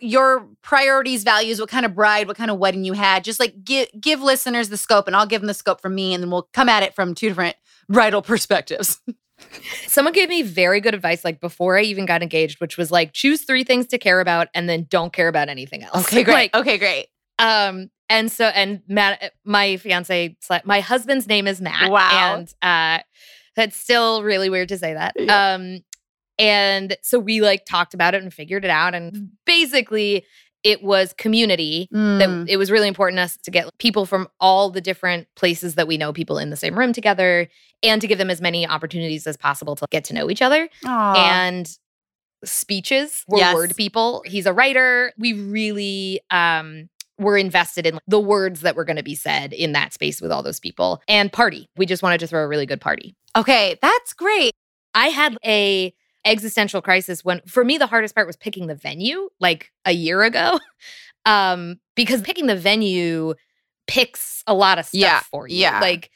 [0.00, 3.24] your priorities, values, what kind of bride, what kind of wedding you had?
[3.24, 6.14] Just like give give listeners the scope, and I'll give them the scope from me,
[6.14, 7.56] and then we'll come at it from two different
[7.88, 9.00] bridal perspectives.
[9.86, 13.12] Someone gave me very good advice like before I even got engaged, which was like
[13.12, 16.06] choose three things to care about and then don't care about anything else.
[16.06, 16.34] Okay, great.
[16.34, 17.08] Like, okay, great.
[17.38, 21.90] um, and so and Matt, my fiance, my husband's name is Matt.
[21.90, 22.36] Wow.
[22.36, 23.02] and uh,
[23.56, 25.14] that's still really weird to say that.
[25.18, 25.54] Yeah.
[25.54, 25.80] Um,
[26.38, 30.24] and so we like talked about it and figured it out, and basically
[30.62, 32.18] it was community Mm.
[32.18, 35.76] that it was really important to us to get people from all the different places
[35.76, 37.46] that we know people in the same room together
[37.84, 40.68] and to give them as many opportunities as possible to get to know each other
[40.84, 41.14] Aw.
[41.14, 41.70] and
[42.44, 43.54] speeches were Yes.
[43.54, 48.84] word people he's a writer we really um were invested in the words that were
[48.84, 52.02] going to be said in that space with all those people and party we just
[52.02, 54.52] wanted to throw a really good party okay, that's great.
[54.94, 55.92] i had a
[56.26, 60.22] existential crisis when for me the hardest part was picking the venue like a year
[60.24, 60.58] ago
[61.26, 63.34] um because picking the venue
[63.86, 65.80] picks a lot of stuff Yeah, for you yeah.
[65.80, 66.10] like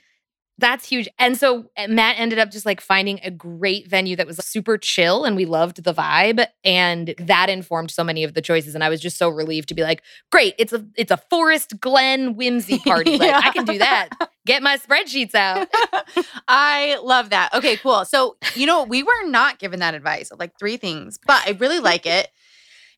[0.60, 4.26] that's huge and so uh, matt ended up just like finding a great venue that
[4.26, 8.42] was super chill and we loved the vibe and that informed so many of the
[8.42, 11.16] choices and i was just so relieved to be like great it's a it's a
[11.16, 14.08] forest glen whimsy party like i can do that
[14.46, 15.68] get my spreadsheets out
[16.48, 17.54] I love that.
[17.54, 18.04] Okay, cool.
[18.04, 21.52] So, you know, we were not given that advice of like three things, but I
[21.52, 22.28] really like it.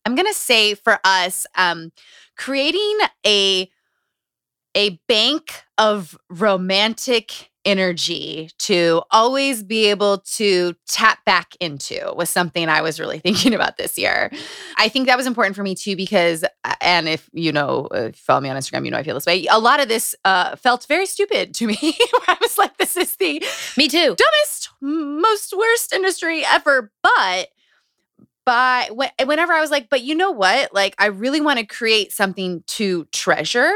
[0.05, 1.93] I'm going to say for us um
[2.37, 3.71] creating a
[4.75, 12.69] a bank of romantic energy to always be able to tap back into was something
[12.69, 14.31] I was really thinking about this year.
[14.77, 18.09] I think that was important for me too because, uh, and if you know, uh,
[18.09, 19.47] if you follow me on Instagram, you know I feel this way.
[19.51, 21.77] A lot of this uh, felt very stupid to me.
[22.29, 23.43] I was like, this is the
[23.77, 26.93] me too dumbest, most worst industry ever.
[27.03, 27.49] But
[28.45, 28.89] by
[29.25, 30.75] whenever I was like, but you know what?
[30.75, 33.73] Like, I really want to create something to treasure.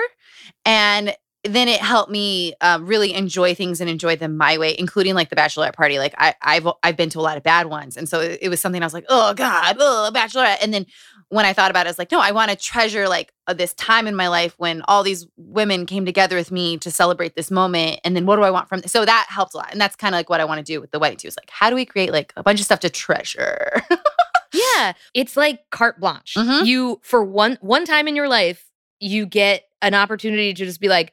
[0.65, 1.15] And
[1.49, 5.31] then it helped me uh, really enjoy things and enjoy them my way, including like
[5.31, 5.99] the bachelorette party.
[5.99, 8.49] Like I, I've I've been to a lot of bad ones, and so it, it
[8.49, 10.59] was something I was like, oh god, oh bachelorette.
[10.63, 10.87] And then
[11.29, 13.55] when I thought about it, I was like, no, I want to treasure like uh,
[13.55, 17.35] this time in my life when all these women came together with me to celebrate
[17.35, 18.01] this moment.
[18.05, 18.93] And then what do I want from this?
[18.93, 20.81] So that helped a lot, and that's kind of like what I want to do
[20.81, 21.29] with the wedding too.
[21.29, 23.83] Is like, how do we create like a bunch of stuff to treasure?
[24.53, 26.35] Yeah, it's like carte blanche.
[26.37, 26.65] Mhm.
[26.65, 28.65] You for one one time in your life,
[29.01, 31.13] you get an opportunity to just be like,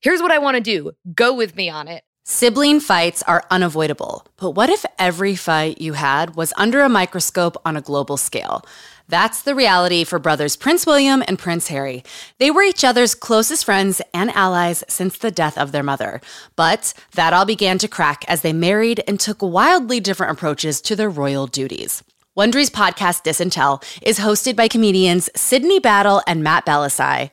[0.00, 0.92] "Here's what I want to do.
[1.14, 5.94] Go with me on it." Sibling fights are unavoidable, but what if every fight you
[5.94, 8.64] had was under a microscope on a global scale?
[9.08, 12.04] That's the reality for brothers Prince William and Prince Harry.
[12.38, 16.20] They were each other's closest friends and allies since the death of their mother.
[16.54, 20.94] But that all began to crack as they married and took wildly different approaches to
[20.94, 22.04] their royal duties.
[22.36, 27.32] Wondery's podcast Disintel is hosted by comedians Sydney Battle and Matt Belisai.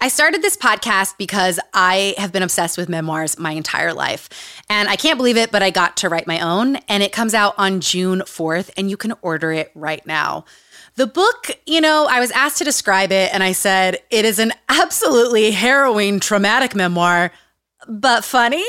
[0.00, 4.28] I started this podcast because I have been obsessed with memoirs my entire life.
[4.68, 7.34] And I can't believe it, but I got to write my own, and it comes
[7.34, 10.44] out on June 4th, and you can order it right now.
[10.96, 14.38] The book, you know, I was asked to describe it, and I said, it is
[14.38, 17.32] an absolutely harrowing, traumatic memoir,
[17.88, 18.64] but funny.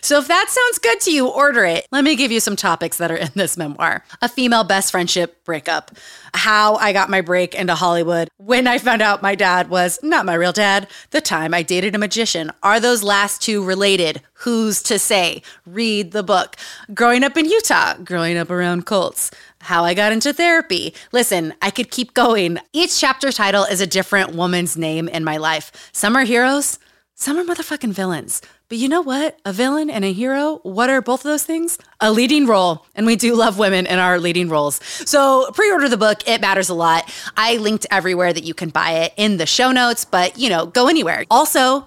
[0.00, 1.86] So if that sounds good to you, order it.
[1.90, 5.44] Let me give you some topics that are in this memoir a female best friendship
[5.44, 5.90] breakup,
[6.34, 10.26] how I got my break into Hollywood, when I found out my dad was not
[10.26, 12.50] my real dad, the time I dated a magician.
[12.62, 14.22] Are those last two related?
[14.38, 15.42] Who's to say?
[15.66, 16.56] Read the book.
[16.92, 19.30] Growing up in Utah, growing up around cults
[19.64, 20.94] how I got into therapy.
[21.10, 22.58] Listen, I could keep going.
[22.72, 25.90] Each chapter title is a different woman's name in my life.
[25.92, 26.78] Some are heroes,
[27.16, 28.42] some are motherfucking villains.
[28.68, 29.38] But you know what?
[29.44, 31.78] A villain and a hero, what are both of those things?
[32.00, 32.86] A leading role.
[32.96, 34.82] And we do love women in our leading roles.
[34.82, 36.26] So pre order the book.
[36.26, 37.08] It matters a lot.
[37.36, 40.66] I linked everywhere that you can buy it in the show notes, but you know,
[40.66, 41.24] go anywhere.
[41.30, 41.86] Also,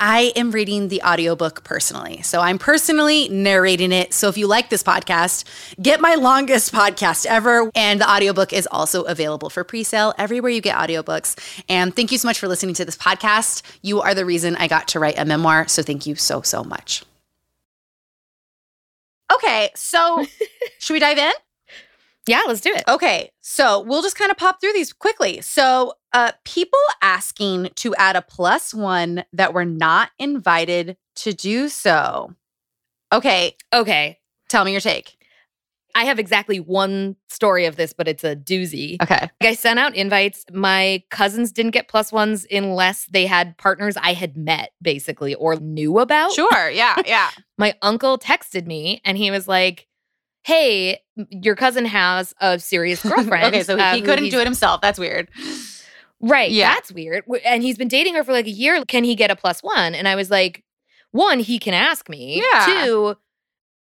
[0.00, 2.22] I am reading the audiobook personally.
[2.22, 4.12] So I'm personally narrating it.
[4.12, 5.44] So if you like this podcast,
[5.80, 7.70] get my longest podcast ever.
[7.74, 11.38] And the audiobook is also available for pre-sale everywhere you get audiobooks.
[11.68, 13.62] And thank you so much for listening to this podcast.
[13.82, 15.68] You are the reason I got to write a memoir.
[15.68, 17.04] So thank you so, so much.
[19.32, 20.26] Okay, so
[20.78, 21.32] should we dive in?
[22.26, 22.84] Yeah, let's do it.
[22.88, 25.40] Okay, so we'll just kind of pop through these quickly.
[25.40, 31.68] So, uh, people asking to add a plus one that were not invited to do
[31.68, 32.32] so.
[33.12, 34.18] Okay, Okay.
[34.48, 35.16] tell me your take.
[35.94, 38.96] I have exactly one story of this, but it's a doozy.
[39.02, 39.28] Okay.
[39.42, 40.46] I sent out invites.
[40.50, 45.56] My cousins didn't get plus ones unless they had partners I had met, basically, or
[45.56, 46.32] knew about.
[46.32, 46.70] Sure.
[46.70, 46.96] Yeah.
[47.04, 47.28] Yeah.
[47.58, 49.86] My uncle texted me and he was like,
[50.44, 53.46] Hey, your cousin has a serious girlfriend.
[53.46, 53.62] okay.
[53.62, 54.80] So uh, he couldn't do it himself.
[54.80, 55.28] That's weird.
[56.20, 56.50] Right.
[56.50, 56.74] Yeah.
[56.74, 57.24] That's weird.
[57.44, 58.84] And he's been dating her for like a year.
[58.86, 59.94] Can he get a plus one?
[59.94, 60.64] And I was like,
[61.10, 62.42] one, he can ask me.
[62.52, 62.66] Yeah.
[62.84, 63.16] Two,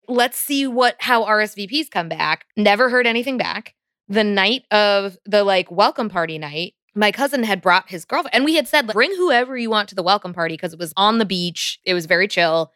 [0.08, 2.46] let's see what how RSVPs come back.
[2.56, 3.74] Never heard anything back.
[4.08, 8.46] The night of the like welcome party night, my cousin had brought his girlfriend, and
[8.46, 11.18] we had said, bring whoever you want to the welcome party because it was on
[11.18, 11.80] the beach.
[11.86, 12.72] It was very chill.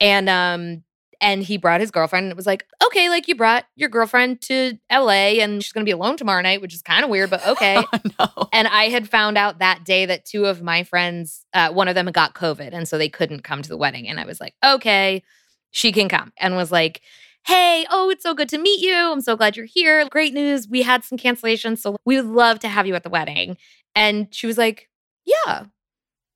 [0.00, 0.82] And um,
[1.22, 4.42] and he brought his girlfriend, and it was like, okay, like you brought your girlfriend
[4.42, 7.46] to LA and she's gonna be alone tomorrow night, which is kind of weird, but
[7.46, 7.78] okay.
[7.78, 8.48] Oh, no.
[8.52, 11.94] And I had found out that day that two of my friends, uh, one of
[11.94, 12.70] them got COVID.
[12.72, 14.08] And so they couldn't come to the wedding.
[14.08, 15.22] And I was like, okay,
[15.70, 16.32] she can come.
[16.38, 17.02] And was like,
[17.46, 18.94] hey, oh, it's so good to meet you.
[18.94, 20.06] I'm so glad you're here.
[20.08, 20.68] Great news.
[20.68, 21.78] We had some cancellations.
[21.78, 23.56] So we would love to have you at the wedding.
[23.94, 24.88] And she was like,
[25.24, 25.66] yeah,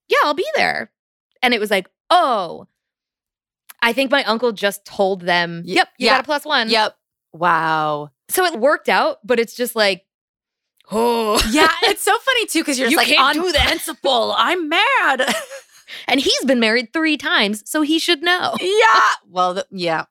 [0.08, 0.92] yeah, I'll be there.
[1.42, 2.66] And it was like, oh,
[3.82, 6.14] I think my uncle just told them, yep, you yeah.
[6.14, 6.68] got a plus one.
[6.70, 6.96] Yep.
[7.32, 8.10] Wow.
[8.28, 10.04] So it worked out, but it's just like,
[10.90, 11.40] oh.
[11.50, 11.68] Yeah.
[11.84, 14.34] It's so funny too because you're just You like can't on do that." principle.
[14.36, 15.34] I'm mad.
[16.08, 18.56] And he's been married three times, so he should know.
[18.60, 19.00] yeah.
[19.30, 20.06] Well, th- yeah.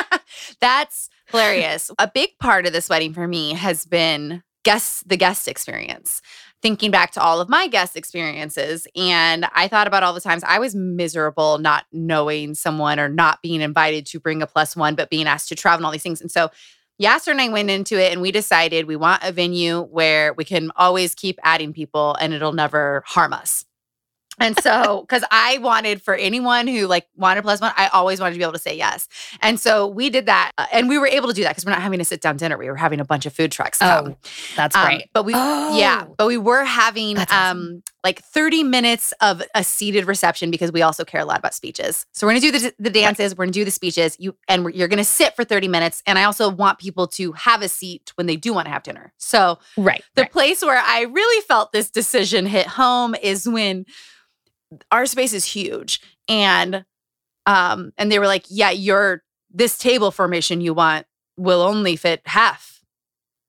[0.60, 1.90] That's hilarious.
[1.98, 6.20] A big part of this wedding for me has been guest the guest experience.
[6.64, 10.42] Thinking back to all of my guest experiences, and I thought about all the times
[10.42, 14.94] I was miserable not knowing someone or not being invited to bring a plus one,
[14.94, 16.22] but being asked to travel and all these things.
[16.22, 16.50] And so
[16.98, 20.46] Yasser and I went into it and we decided we want a venue where we
[20.46, 23.66] can always keep adding people and it'll never harm us.
[24.40, 28.32] And so, because I wanted for anyone who like wanted plus one, I always wanted
[28.32, 29.06] to be able to say yes.
[29.40, 31.72] And so we did that, uh, and we were able to do that because we're
[31.72, 32.58] not having a sit down dinner.
[32.58, 34.16] We were having a bunch of food trucks come.
[34.56, 36.14] that's Um, but we, yeah, Oh.
[36.18, 40.82] but we were having That's um like 30 minutes of a seated reception because we
[40.82, 42.04] also care a lot about speeches.
[42.12, 44.70] So we're gonna do the, the dances, we're gonna do the speeches, you and we're,
[44.70, 46.02] you're gonna sit for 30 minutes.
[46.06, 48.82] And I also want people to have a seat when they do want to have
[48.82, 49.12] dinner.
[49.18, 50.02] So Right.
[50.16, 50.32] the right.
[50.32, 53.86] place where I really felt this decision hit home is when
[54.90, 56.84] our space is huge and
[57.46, 61.06] um and they were like, "Yeah, your this table formation you want
[61.36, 62.82] will only fit half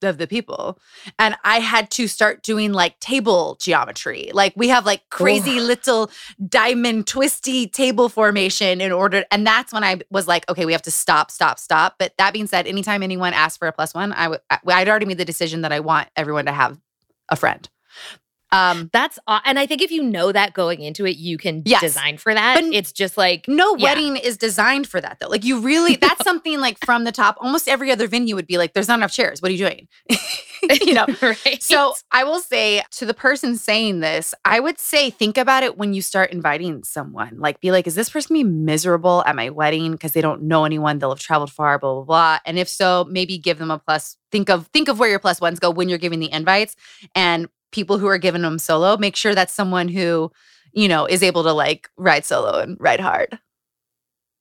[0.01, 0.77] of the people."
[1.17, 4.29] And I had to start doing like table geometry.
[4.33, 6.11] Like we have like crazy little
[6.47, 10.81] diamond twisty table formation in order and that's when I was like, "Okay, we have
[10.83, 14.11] to stop, stop, stop." But that being said, anytime anyone asks for a plus one,
[14.13, 16.79] I would I'd already made the decision that I want everyone to have
[17.29, 17.67] a friend.
[18.55, 21.81] Um, That's and I think if you know that going into it, you can Yes.
[21.81, 22.55] design for that.
[22.61, 23.83] But- it's just like no Yeah.
[23.83, 25.27] wedding is designed for that though.
[25.27, 27.37] Like you really, that's something like from the top.
[27.41, 29.41] Almost every other venue would be like, "There's not enough chairs.
[29.41, 29.87] What are you doing?"
[30.85, 31.05] you know.
[31.21, 31.61] right.
[31.61, 35.77] So I will say to the person saying this, I would say think about it
[35.77, 37.37] when you start inviting someone.
[37.37, 40.65] Like, be like, is this person be miserable at my wedding because they don't know
[40.65, 40.99] anyone?
[40.99, 42.39] They'll have traveled far, blah blah blah.
[42.45, 44.17] And if so, maybe give them a plus.
[44.31, 46.75] Think of think of where your plus ones go when you're giving the invites,
[47.13, 50.31] and people who are giving them solo, make sure that's someone who
[50.73, 53.39] you know is able to like ride solo and ride hard.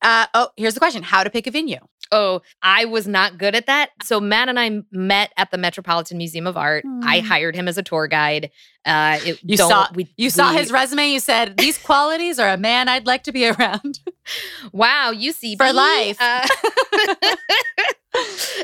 [0.03, 1.79] Uh, oh, here's the question: How to pick a venue?
[2.13, 3.91] oh, I was not good at that.
[4.03, 6.85] So Matt and I met at the Metropolitan Museum of Art.
[7.03, 7.27] I Hmm.
[7.27, 8.51] hired him as a tour guide.
[8.85, 11.09] Uh, it, You saw- we, You saw we- his resume.
[11.09, 13.99] You said these qualities are a man I'd like to be around.
[14.71, 16.19] Wow, you see For life.
[16.21, 16.47] Uh,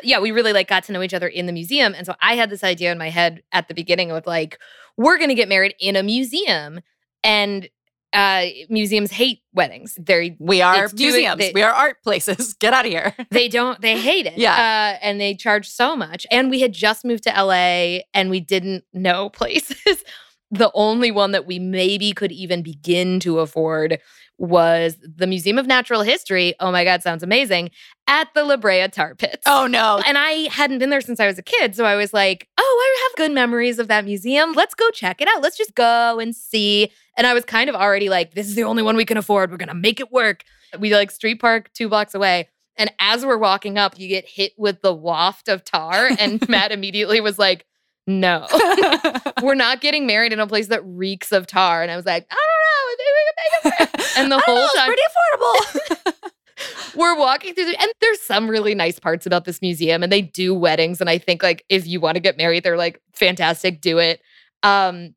[0.02, 2.34] yeah, we really like got to know each other in the museum, and so I
[2.36, 4.58] had this idea in my head at the beginning of like,
[4.96, 6.80] we're gonna get married in a museum,
[7.24, 7.68] and
[8.12, 9.96] uh, museums hate weddings.
[9.96, 11.38] They We are museums.
[11.38, 12.54] they- we are art places.
[12.58, 13.14] Get out of here.
[13.30, 14.36] they don't they hate it.
[14.36, 14.52] Yeah.
[14.52, 16.26] uh, and they charge so much.
[16.28, 20.02] And we had just moved to LA, and we didn't know places.
[20.50, 24.00] the only one that we maybe could even begin to afford
[24.40, 26.54] was the Museum of Natural History.
[26.60, 27.70] Oh my God, sounds amazing.
[28.08, 29.42] At the La Brea Tar Pits.
[29.46, 30.02] Oh no.
[30.06, 31.76] And I hadn't been there since I was a kid.
[31.76, 34.52] So I was like, oh, I have good memories of that museum.
[34.54, 35.42] Let's go check it out.
[35.42, 36.90] Let's just go and see.
[37.18, 39.50] And I was kind of already like, this is the only one we can afford.
[39.50, 40.42] We're going to make it work.
[40.78, 42.48] We like street park two blocks away.
[42.76, 46.08] And as we're walking up, you get hit with the waft of tar.
[46.18, 47.66] And Matt immediately was like,
[48.06, 48.46] no,
[49.42, 51.82] we're not getting married in a place that reeks of tar.
[51.82, 53.89] And I was like, I don't know.
[54.16, 54.32] I think we can make it work.
[54.32, 56.30] And the whole know, time, it's pretty affordable.
[56.94, 60.20] we're walking through the, and there's some really nice parts about this museum and they
[60.20, 63.80] do weddings and i think like if you want to get married they're like fantastic
[63.80, 64.20] do it
[64.62, 65.14] um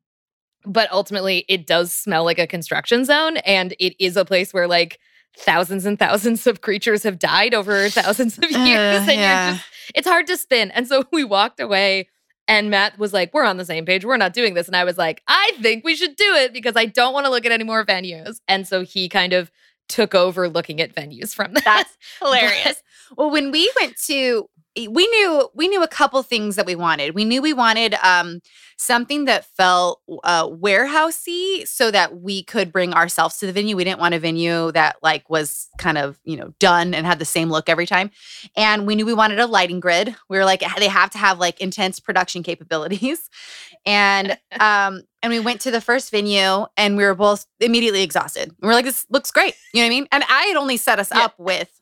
[0.64, 4.66] but ultimately it does smell like a construction zone and it is a place where
[4.66, 4.98] like
[5.36, 9.46] thousands and thousands of creatures have died over thousands of years Uh, and yeah.
[9.48, 12.08] you're just it's hard to spin and so we walked away
[12.48, 14.04] and Matt was like, We're on the same page.
[14.04, 14.66] We're not doing this.
[14.66, 17.30] And I was like, I think we should do it because I don't want to
[17.30, 18.40] look at any more venues.
[18.48, 19.50] And so he kind of
[19.88, 21.64] took over looking at venues from that.
[21.64, 22.82] That's hilarious.
[23.16, 27.14] well, when we went to we knew we knew a couple things that we wanted.
[27.14, 28.40] We knew we wanted um
[28.76, 33.76] something that felt uh warehousey so that we could bring ourselves to the venue.
[33.76, 37.18] We didn't want a venue that like was kind of, you know, done and had
[37.18, 38.10] the same look every time.
[38.56, 40.14] And we knew we wanted a lighting grid.
[40.28, 43.28] We were like they have to have like intense production capabilities.
[43.86, 48.50] And um and we went to the first venue and we were both immediately exhausted.
[48.62, 49.54] We are like this looks great.
[49.74, 50.08] You know what I mean?
[50.10, 51.26] And I had only set us Yeah.
[51.26, 51.73] up with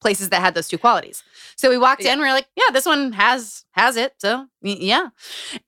[0.00, 1.22] places that had those two qualities.
[1.56, 2.14] So we walked Yeah.
[2.14, 4.14] in, we are like, yeah, this one has has it.
[4.18, 5.08] So yeah.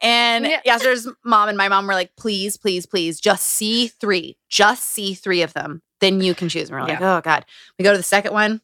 [0.01, 0.61] And Yeah.
[0.66, 4.39] Yasser's mom and my mom were like, please, please, please, just see three.
[4.49, 5.83] Just see three of them.
[6.01, 6.70] Then you can choose.
[6.70, 7.45] And we're like, oh God.
[7.78, 8.61] We go to the second one.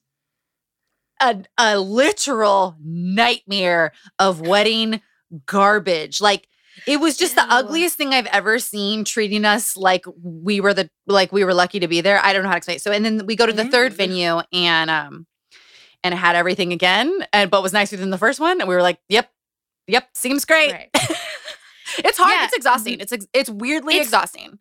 [1.21, 5.01] A, a literal nightmare of wedding
[5.47, 6.21] garbage.
[6.21, 6.47] Like
[6.87, 10.89] it was just the ugliest thing I've ever seen treating us like we were the
[11.09, 12.21] like we were lucky to be there.
[12.25, 12.77] I don't know how to explain.
[12.77, 12.83] it.
[12.83, 13.97] So and then we go to the third Mm.
[13.97, 15.27] venue and um
[16.05, 18.75] and it had everything again and but was nicer than the first one and we
[18.75, 19.31] were like, "Yep.
[19.87, 20.91] Yep, seems great." Right.
[21.99, 22.45] it's hard, Yeah.
[22.45, 23.01] it's exhausting.
[23.01, 24.59] It's ex- it's weirdly It's- exhausting.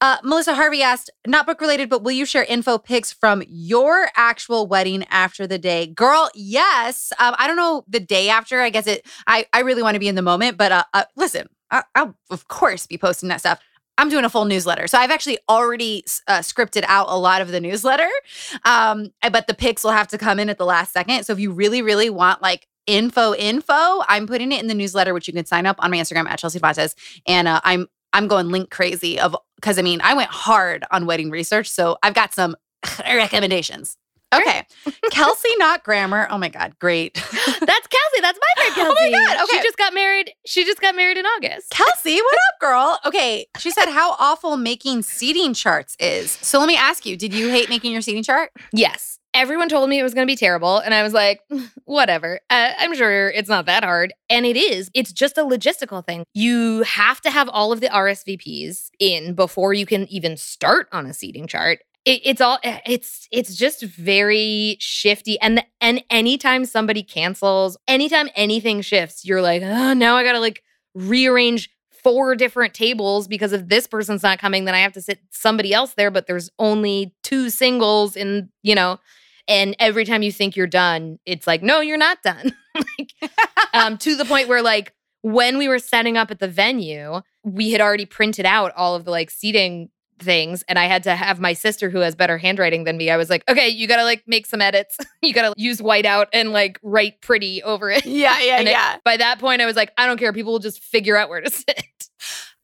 [0.00, 4.08] Uh, Melissa Harvey asked, not book related, but will you share info pics from your
[4.16, 5.86] actual wedding after the day?
[5.86, 7.10] Girl, yes.
[7.18, 8.60] Um, I don't know the day after.
[8.60, 9.06] I guess it.
[9.26, 12.14] I I really want to be in the moment, but uh, uh listen, I, I'll
[12.28, 13.60] of course be posting that stuff.
[13.96, 17.48] I'm doing a full newsletter, so I've actually already uh, scripted out a lot of
[17.48, 18.08] the newsletter.
[18.64, 21.24] Um, I- but the pics will have to come in at the last second.
[21.24, 25.14] So if you really, really want like info, info, I'm putting it in the newsletter,
[25.14, 26.94] which you can sign up on my Instagram at Chelsea Devantez,
[27.26, 31.06] and uh, I'm I'm going link crazy of because I mean I went hard on
[31.06, 32.56] wedding research, so I've got some
[33.04, 33.96] recommendations.
[34.40, 34.66] Okay,
[35.10, 36.26] Kelsey, not grammar.
[36.30, 37.14] Oh my God, great.
[37.34, 38.20] That's Kelsey.
[38.20, 38.94] That's my friend Kelsey.
[39.04, 39.56] Oh my God, okay.
[39.56, 40.32] She just got married.
[40.46, 41.70] She just got married in August.
[41.70, 42.98] Kelsey, what up, girl?
[43.06, 46.30] Okay, she said how awful making seating charts is.
[46.30, 48.50] So let me ask you: Did you hate making your seating chart?
[48.72, 49.18] Yes.
[49.34, 50.78] Everyone told me it was going to be terrible.
[50.78, 51.40] And I was like,
[51.86, 52.38] whatever.
[52.50, 54.12] Uh, I'm sure it's not that hard.
[54.30, 54.92] And it is.
[54.94, 56.22] It's just a logistical thing.
[56.34, 61.06] You have to have all of the RSVPs in before you can even start on
[61.06, 61.80] a seating chart.
[62.04, 65.40] It, it's all eh, it's it's just very shifty.
[65.40, 70.40] And the, and anytime somebody cancels anytime anything shifts you're like oh now i gotta
[70.40, 70.62] like
[70.94, 71.70] rearrange
[72.02, 75.72] four different tables because if this person's not coming then i have to sit somebody
[75.72, 76.10] else there.
[76.10, 78.98] But there's only two singles in you know
[79.48, 82.54] and every time you think you're done it's like no you're not done.
[82.98, 83.30] Like
[83.72, 84.92] um to the point where like
[85.22, 89.04] when we were setting up at the venue we had already printed out all of
[89.04, 92.84] the like seating things and i had to have my sister who has better handwriting
[92.84, 95.80] than me i was like okay you gotta like make some edits you gotta use
[95.80, 99.66] whiteout and like write pretty over it Yeah, yeah, And it- by that point i
[99.66, 101.82] was like i don't care people will just figure out where to sit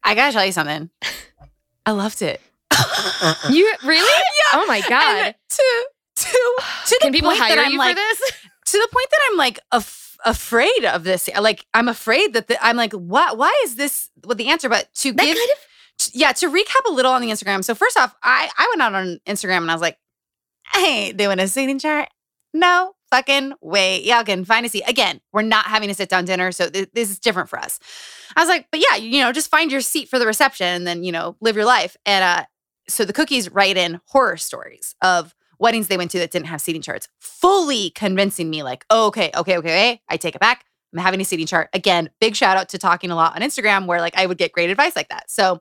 [0.03, 0.89] I gotta tell you something.
[1.85, 2.41] I loved it.
[3.51, 4.55] you really Yeah.
[4.55, 5.87] oh my god And to
[6.17, 8.21] to to can the people point that hire I'm you like, for this
[8.67, 11.29] to the point that I'm like af- afraid of this.
[11.39, 13.37] Like I'm afraid that the, I'm like, what?
[13.39, 14.09] Why is this?
[14.25, 14.69] What the answer?
[14.69, 15.59] But to that give, kind of
[16.13, 17.65] yeah, to recap a little on the Instagram.
[17.65, 19.99] So first off, I I went out on Instagram and I was like,
[20.75, 22.09] I ain't doing a seating chart.
[22.53, 24.03] No fucking way.
[24.03, 24.85] Y'all can find a seat.
[24.87, 27.79] Again, we're not having a sit down dinner, so th- this is different for us.
[28.37, 30.87] I was like, but yeah, you know, just find your seat for the reception and
[30.87, 31.97] then you know live your life.
[32.07, 32.45] And uh,
[32.89, 36.61] so the cookies write in horror stories of weddings they went to that didn't have
[36.61, 40.65] seating charts, fully convincing me like, oh, okay, okay, okay, okay, I take it back.
[40.93, 41.69] I'm having a seating chart.
[41.73, 44.53] Again, big shout out to talking a lot on Instagram where like I would get
[44.53, 45.31] great advice like that.
[45.31, 45.61] So,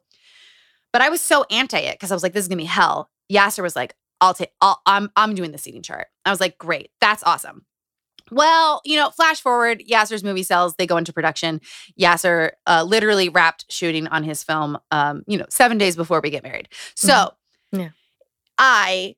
[0.94, 3.10] but I was so anti it because I was like, this is gonna be hell.
[3.32, 6.08] Yasser was like, I'll take, I'll, I'm, I'm doing the seating chart.
[6.26, 7.66] I was like, great, that's awesome.
[8.32, 11.62] Well, you know, flash forward, Yasser's movie sells, they go into production.
[12.00, 16.30] Yasser uh, literally wrapped shooting on his film, um, you know, seven days before we
[16.30, 16.70] get married.
[16.96, 17.34] So
[17.74, 17.82] Mhm.
[17.82, 17.90] Yeah.
[18.58, 19.16] I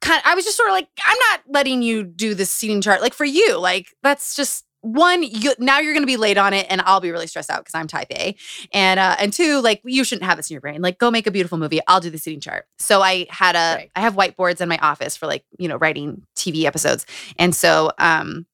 [0.00, 3.00] kind I was just sort of like, I'm not letting you do this seating chart.
[3.00, 6.66] Like for you, like that's just one, you now you're gonna be late on it,
[6.70, 8.34] and I'll be really stressed out because I'm type A.
[8.72, 10.80] And uh, and two, like you shouldn't have this in your brain.
[10.82, 11.80] Like go make a beautiful movie.
[11.86, 12.66] I'll do the seating chart.
[12.78, 13.90] So I had a Right.
[13.94, 17.06] I have whiteboards in my office for like, you know, writing TV episodes.
[17.38, 18.46] And so um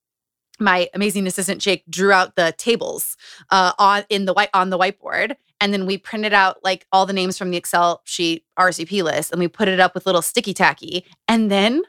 [0.58, 3.16] my amazing assistant Jake drew out the tables
[3.50, 7.06] uh, on in the white on the whiteboard, and then we printed out like all
[7.06, 10.22] the names from the Excel sheet RSVP list, and we put it up with little
[10.22, 11.04] sticky tacky.
[11.28, 11.82] And then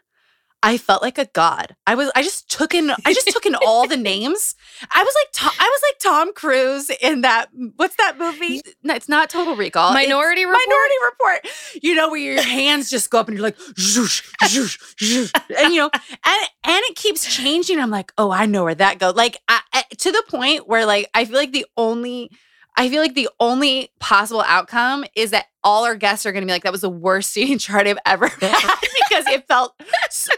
[0.63, 1.75] I felt like a god.
[1.85, 4.55] I was I just took in I just took in all the names.
[4.91, 8.61] I was like Tom, I was like Tom Cruise in that what's that movie?
[8.83, 9.95] No, it's not Total Recall.
[9.95, 10.63] It's Minority Report?
[10.67, 11.47] Minority Report.
[11.83, 15.31] You know where your hands just go up and you're like zhoosh, zhoosh, zhoosh.
[15.63, 17.79] and you know and and it keeps changing.
[17.79, 20.85] I'm like, "Oh, I know where that goes." Like I, I- to the point where
[20.85, 22.31] like I feel like the only
[22.79, 26.45] I feel like the only possible outcome is that all our guests are going to
[26.45, 28.75] be like, that was the worst seating chart I've ever had
[29.09, 29.73] because it felt,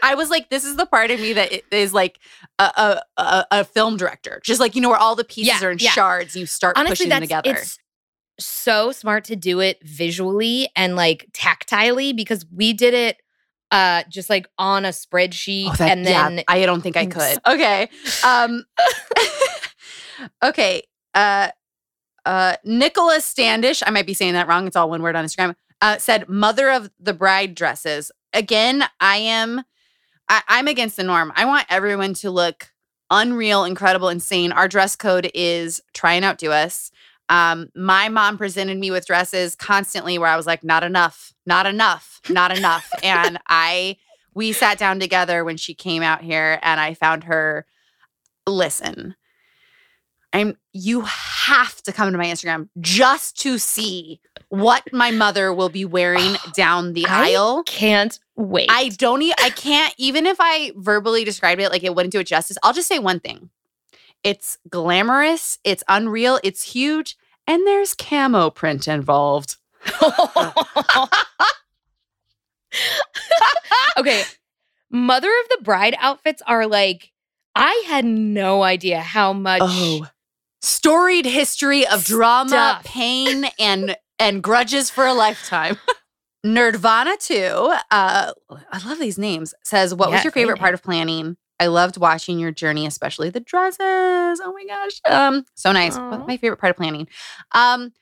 [0.02, 2.18] I was like, this is the part of me that is like
[2.58, 4.40] a, a, a, a film director.
[4.42, 5.90] Just like, you know, where all the pieces Yeah, are in yeah.
[5.90, 7.50] shards, you start Honestly, pushing them together.
[7.50, 7.78] it's
[8.38, 13.18] so smart to do it visually and like tactilely because we did it
[13.70, 17.04] uh just like on a spreadsheet Oh, that- and then yeah, I don't think I
[17.04, 17.38] could.
[17.46, 17.88] Okay.
[18.24, 18.64] Um,
[20.42, 20.82] okay.
[21.14, 21.48] Uh,
[22.24, 24.66] uh, Nicholas Standish, I might be saying that wrong.
[24.66, 25.54] It's all one word on Instagram.
[25.82, 28.12] Uh, said mother of the bride dresses.
[28.32, 29.62] Again, I am,
[30.28, 31.32] I, I'm against the norm.
[31.34, 32.70] I want everyone to look
[33.10, 34.52] unreal, incredible, insane.
[34.52, 36.90] Our dress code is try and outdo us.
[37.28, 41.66] Um, my mom presented me with dresses constantly where I was like, not enough, not
[41.66, 42.90] enough, not enough.
[43.02, 43.96] and I,
[44.34, 47.66] we sat down together when she came out here and I found her,
[48.46, 49.14] listen,
[50.32, 55.68] I'm you have to come to my Instagram just to see what my mother will
[55.68, 57.62] be wearing down the I aisle.
[57.64, 58.68] can't wait.
[58.70, 62.20] I don't e- I can't even if I verbally described it like it wouldn't do
[62.20, 62.56] it justice.
[62.62, 63.50] I'll just say one thing.
[64.22, 67.16] It's glamorous, it's unreal, it's huge,
[67.46, 69.56] and there's camo print involved.
[73.98, 74.22] okay.
[74.90, 77.12] Mother of the bride outfits are like
[77.54, 80.06] I had no idea how much Oh.
[80.62, 82.84] Storied history of drama, Stuff.
[82.84, 85.78] pain, and and grudges for a lifetime.
[86.46, 87.74] Nerdvana too.
[87.90, 88.32] Uh,
[88.70, 89.54] I love these names.
[89.64, 91.36] Says, "What was your favorite part of planning?
[91.58, 93.78] I loved watching your journey, especially the dresses.
[93.80, 95.96] Oh my gosh, um, so nice.
[95.98, 97.08] My favorite part of planning?
[97.52, 97.92] Um,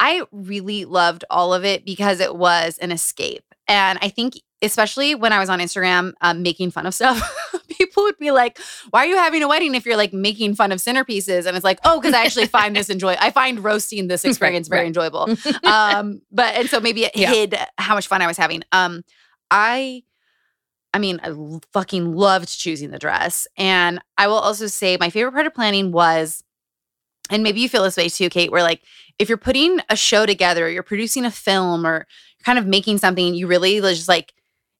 [0.00, 4.34] I really loved all of it because it was an escape, and I think
[4.64, 7.20] especially when I was on Instagram um, making fun of stuff,
[7.68, 8.58] people would be like,
[8.90, 11.64] "Why are you having a wedding if you're like making fun of centerpieces?" And it's
[11.64, 13.16] like, "Oh, because I actually find this enjoy.
[13.20, 14.86] I find roasting this Right, experience very right.
[14.88, 15.28] enjoyable."
[15.64, 17.32] um, but and so maybe it Yeah.
[17.32, 18.62] hid how much fun I was having.
[18.72, 19.02] Um,
[19.50, 20.02] I,
[20.92, 21.32] I mean, I
[21.72, 25.92] fucking loved choosing the dress, and I will also say my favorite part of planning
[25.92, 26.42] was,
[27.30, 28.50] and maybe you feel this way too, Kate.
[28.52, 28.82] Where like
[29.18, 32.06] if you're putting a show together, you're producing a film, or
[32.38, 34.32] you're kind of making something, you really just like.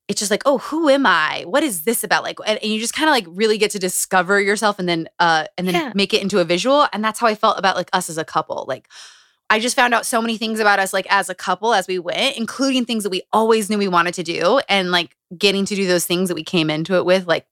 [0.07, 1.45] It's just like, oh, who am I?
[1.47, 2.25] What is this about?
[2.25, 5.09] Like, and, and you just kind of like really get to discover yourself, and then,
[5.19, 5.93] uh, and then Yeah.
[5.95, 6.87] make it into a visual.
[6.93, 8.67] And that's how I felt about like us as a couple.
[8.69, 8.89] Like,
[9.51, 11.99] I just found out so many things about us, like as a couple, as we
[11.99, 15.75] went, including things that we always knew we wanted to do, and like getting to
[15.75, 17.27] do those things that we came into it with.
[17.27, 17.47] Like,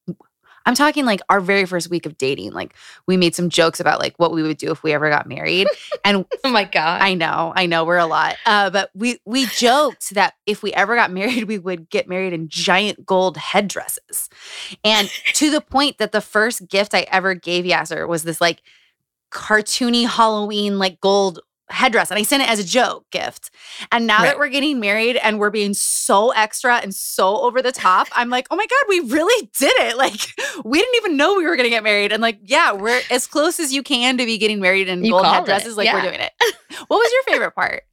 [0.67, 2.53] I'm talking like our very first week of dating.
[2.53, 2.75] Like,
[3.07, 5.69] we made some jokes about like what we would do if we ever got married,
[6.05, 7.03] and oh my god.
[7.03, 10.73] I know, I know, we're a lot, uh, but we we joked that if we
[10.73, 14.29] ever got married, we would get married in giant gold headdresses,
[14.85, 18.63] and to the point that the first gift I ever gave Yasser was this like
[19.31, 21.41] cartoony Halloween like gold
[21.71, 23.51] headdress, and I sent it as a joke gift.
[23.91, 24.27] And now Right.
[24.31, 28.29] that we're getting married and we're being so extra and so over the top, I'm
[28.31, 29.97] like, oh my god, we really did it!
[30.03, 30.21] Like
[30.65, 33.59] we didn't even know we were gonna get married, and like yeah, we're as close
[33.61, 35.77] as you can to be getting married in You gold called it, headdresses.
[35.77, 36.33] Like we're doing it.
[36.89, 37.85] What was your favorite part?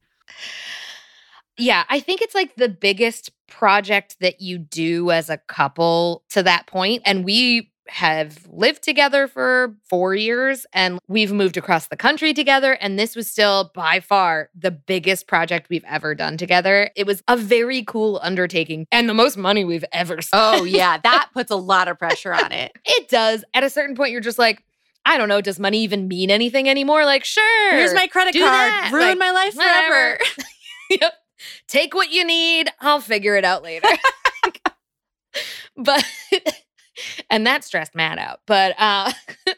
[1.58, 6.42] Yeah, I think it's like the biggest project that you do as a couple to
[6.42, 7.02] that point.
[7.04, 12.72] And we have lived together for four years and we've moved across the country together.
[12.80, 16.90] And this was still by far the biggest project we've ever done together.
[16.96, 20.42] It was a very cool undertaking and the most money we've ever spent.
[20.42, 22.72] Oh yeah, that puts a lot of pressure on it.
[22.84, 23.44] it does.
[23.54, 24.62] At a certain point, you're just like,
[25.04, 27.04] I don't know, does money even mean anything anymore?
[27.04, 27.72] Like, sure.
[27.74, 28.44] Here's my credit card.
[28.44, 28.90] that.
[28.92, 30.18] Ruin Like, my life forever.
[30.90, 31.14] yep.
[31.68, 32.68] Take what you need.
[32.80, 33.88] I'll figure it out later.
[35.76, 36.04] but
[37.30, 38.40] and that stressed Matt out.
[38.46, 39.12] But uh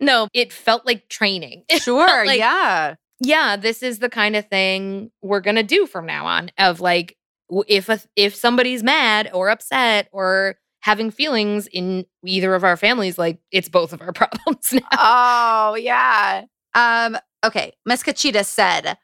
[0.00, 1.64] no, it felt like training.
[1.78, 2.94] Sure, like- yeah.
[3.20, 7.16] yeah, this is the kind of thing we're gonna do from now on of like
[7.68, 13.18] if a, if somebody's mad or upset or having feelings in either of our families,
[13.18, 14.80] like it's both of our problems now.
[14.92, 16.44] Oh, yeah.
[16.74, 17.72] Um, okay.
[17.84, 18.96] Miss Cachita said,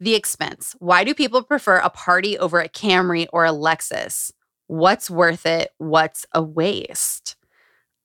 [0.00, 0.76] the expense.
[0.78, 4.30] Why do people prefer a party over a Camry or a Lexus?
[4.66, 5.70] What's worth it?
[5.78, 7.36] What's a waste?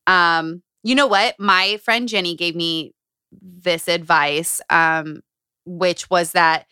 [0.08, 1.36] Um, you know what?
[1.40, 2.94] My friend Jenny gave me
[3.32, 5.22] this advice, um,
[5.66, 6.66] which was that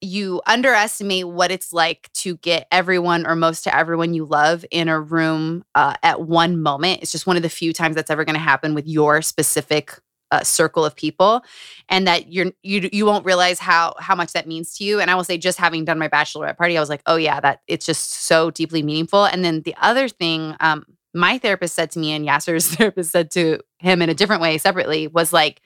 [0.00, 4.88] you underestimate what it's like to get everyone or most to everyone you love in
[4.88, 7.02] a room uh, at one moment.
[7.02, 9.98] It's just one of the few times that's ever going to happen with your specific
[10.30, 11.42] uh, circle of people,
[11.88, 15.00] and that you're you you won't realize how how much that means to you.
[15.00, 17.40] And I will say, just having done my bachelorette party, I was like, oh yeah,
[17.40, 19.24] that it's just so deeply meaningful.
[19.24, 23.30] And then the other thing, um, my therapist said to me, and Yasser's therapist said
[23.32, 25.60] to him in a different way, separately, was like,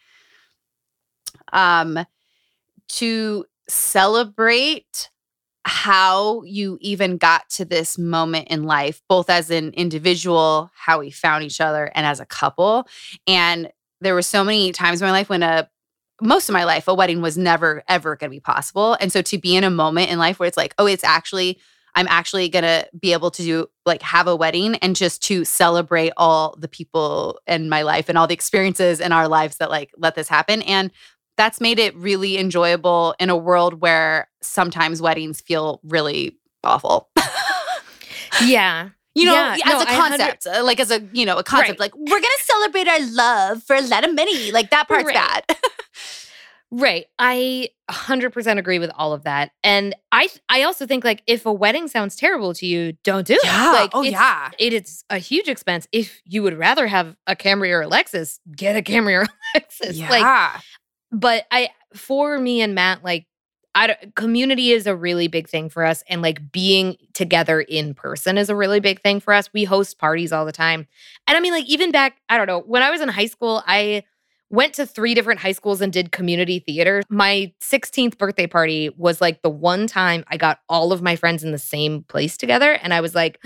[1.52, 1.98] um,
[2.88, 5.10] to celebrate
[5.64, 11.10] how you even got to this moment in life, both as an individual, how we
[11.10, 12.86] found each other, and as a couple.
[13.26, 13.70] And
[14.02, 15.68] there were so many times in my life when a
[16.20, 18.96] most of my life, a wedding was never ever going to be possible.
[19.00, 21.58] And so to be in a moment in life where it's like, oh, it's actually
[21.94, 25.44] I'm actually going to be able to do like have a wedding and just to
[25.44, 29.70] celebrate all the people in my life and all the experiences in our lives that
[29.70, 30.62] like let this happen.
[30.62, 30.90] And
[31.36, 37.10] that's made it really enjoyable in a world where sometimes weddings feel really awful.
[38.44, 38.90] yeah.
[39.14, 41.70] You know, Yeah, as no, a concept, uh, like as a, you know, a concept,
[41.78, 41.80] Right.
[41.80, 44.50] like we're going to celebrate our love for a lot of money.
[44.52, 45.14] Like that part's Right.
[45.14, 45.56] bad.
[46.74, 47.04] Right.
[47.18, 49.50] I 100% agree with all of that.
[49.62, 53.34] And I I also think like if a wedding sounds terrible to you, don't do
[53.34, 53.44] it.
[53.44, 54.48] Like oh, it's, yeah.
[54.58, 55.86] It is a huge expense.
[55.92, 59.22] If you would rather have a Camry or a Lexus, get a Camry or
[59.54, 59.98] a Lexus.
[59.98, 60.08] Yeah.
[60.08, 60.62] Like
[61.10, 63.26] but I for me and Matt like
[63.74, 68.36] I community is a really big thing for us and like being together in person
[68.36, 69.50] is a really big thing for us.
[69.52, 70.86] We host parties all the time.
[71.26, 73.62] And I mean like even back I don't know, when I was in high school,
[73.66, 74.04] I
[74.50, 77.02] went to three different high schools and did community theater.
[77.08, 81.42] My 16th birthday party was like the one time I got all of my friends
[81.42, 83.40] in the same place together and I was like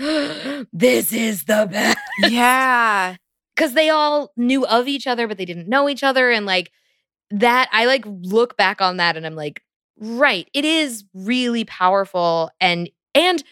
[0.73, 3.15] this is the best yeah.
[3.55, 6.29] because they all knew of each other, but they didn't know each other.
[6.29, 6.71] And like
[7.31, 9.63] that, I like look back on that and I'm like,
[9.99, 12.49] right, it is really powerful.
[12.59, 13.43] And, and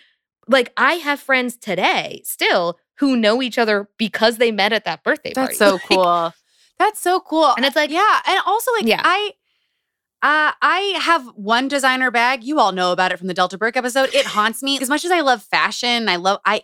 [0.48, 5.04] like I have friends today still who know each other because they met at that
[5.04, 5.56] birthday party.
[5.56, 6.34] That's so Like, cool.
[6.80, 7.54] That's so cool.
[7.56, 8.22] And it's like- yeah.
[8.28, 9.02] And also, like, Yeah.
[9.04, 9.32] I.
[10.22, 12.44] Uh, I have one designer bag.
[12.44, 14.10] You all know about it from the Delta Burke episode.
[14.16, 16.10] It haunts me as much as I love fashion.
[16.10, 16.64] I love I,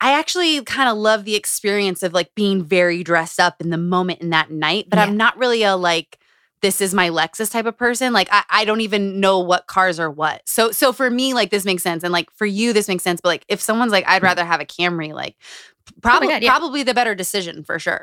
[0.00, 3.76] I actually kind of love the experience of like being very dressed up in the
[3.76, 4.86] moment in that night.
[4.88, 5.02] But Yeah.
[5.02, 6.18] I'm not really a like
[6.64, 8.14] this is my Lexus type of person.
[8.14, 10.40] Like I, I don't even know what cars are what.
[10.48, 13.20] So so for me, like this makes sense, and like for you, this makes sense.
[13.20, 14.26] But like if someone's like, I'd hmm.
[14.26, 16.28] rather have a Camry, like oh probably.
[16.28, 16.50] God, yeah.
[16.50, 18.02] probably the better decision for sure.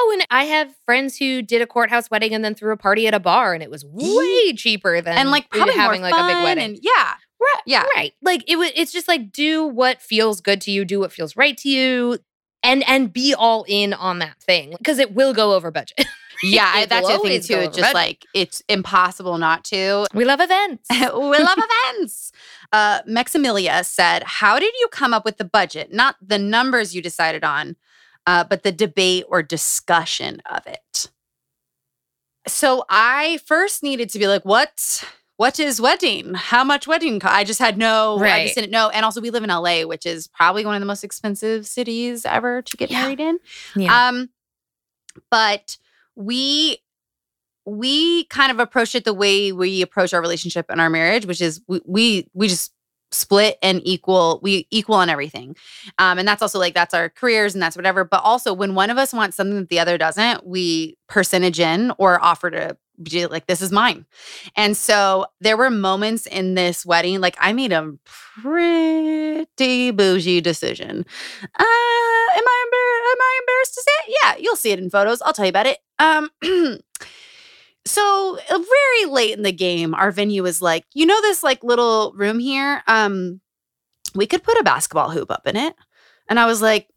[0.00, 3.08] Oh, and I have friends who did a courthouse wedding and then threw a party
[3.08, 6.24] at a bar, and it was way cheaper than and like probably having like a
[6.24, 6.64] big wedding.
[6.64, 7.62] And yeah, Right.
[7.66, 7.84] yeah.
[7.96, 8.12] Right.
[8.22, 11.36] Like it was it's just like do what feels good to you, do what feels
[11.36, 12.18] right to you
[12.62, 16.06] and and be all in on that thing because it will go over budget.
[16.42, 16.70] yeah.
[16.74, 17.54] I- that's the thing too.
[17.54, 17.94] It's just budget.
[17.94, 20.06] like it's impossible not to.
[20.14, 20.86] we love events.
[20.90, 20.98] we
[21.38, 22.32] love events.
[22.72, 25.92] Uh, Maximilia said, "How did you come up with the budget?
[25.92, 27.76] Not the numbers you decided on,
[28.26, 31.10] uh, but the debate or discussion of it."
[32.46, 35.04] So I first needed to be like, "What?
[35.36, 36.34] What is wedding?
[36.34, 37.28] How much wedding?" Co-?
[37.28, 38.18] I just had no.
[38.18, 38.32] Right.
[38.32, 38.88] I just didn't know.
[38.90, 42.24] And also, we live in LA, which is probably one of the most expensive cities
[42.24, 43.02] ever to get Yeah.
[43.02, 43.38] married in.
[43.76, 44.08] Yeah.
[44.08, 44.30] Um,
[45.30, 45.76] but
[46.18, 46.78] we
[47.64, 51.40] we kind of approach it the way we approach our relationship and our marriage, which
[51.40, 52.72] is we we, we just
[53.10, 55.56] split and equal we equal on everything.
[55.98, 58.04] Um and that's also like that's our careers and that's whatever.
[58.04, 61.92] But also when one of us wants something that the other doesn't we percentage in
[61.98, 64.04] or offer to be like this is mine.
[64.56, 67.92] And so there were moments in this wedding like i made a
[68.42, 71.06] pretty bougie decision.
[71.42, 74.18] Uh am i am i embarrassed to say it?
[74.22, 75.22] Yeah you'll see it in photos.
[75.22, 76.30] I'll tell you about it um
[77.84, 81.62] so uh, very late in the game our venue was like you know this like
[81.64, 82.82] little room here?
[82.86, 83.40] Um
[84.14, 85.74] we could put a basketball hoop up in it.
[86.28, 86.88] And i was like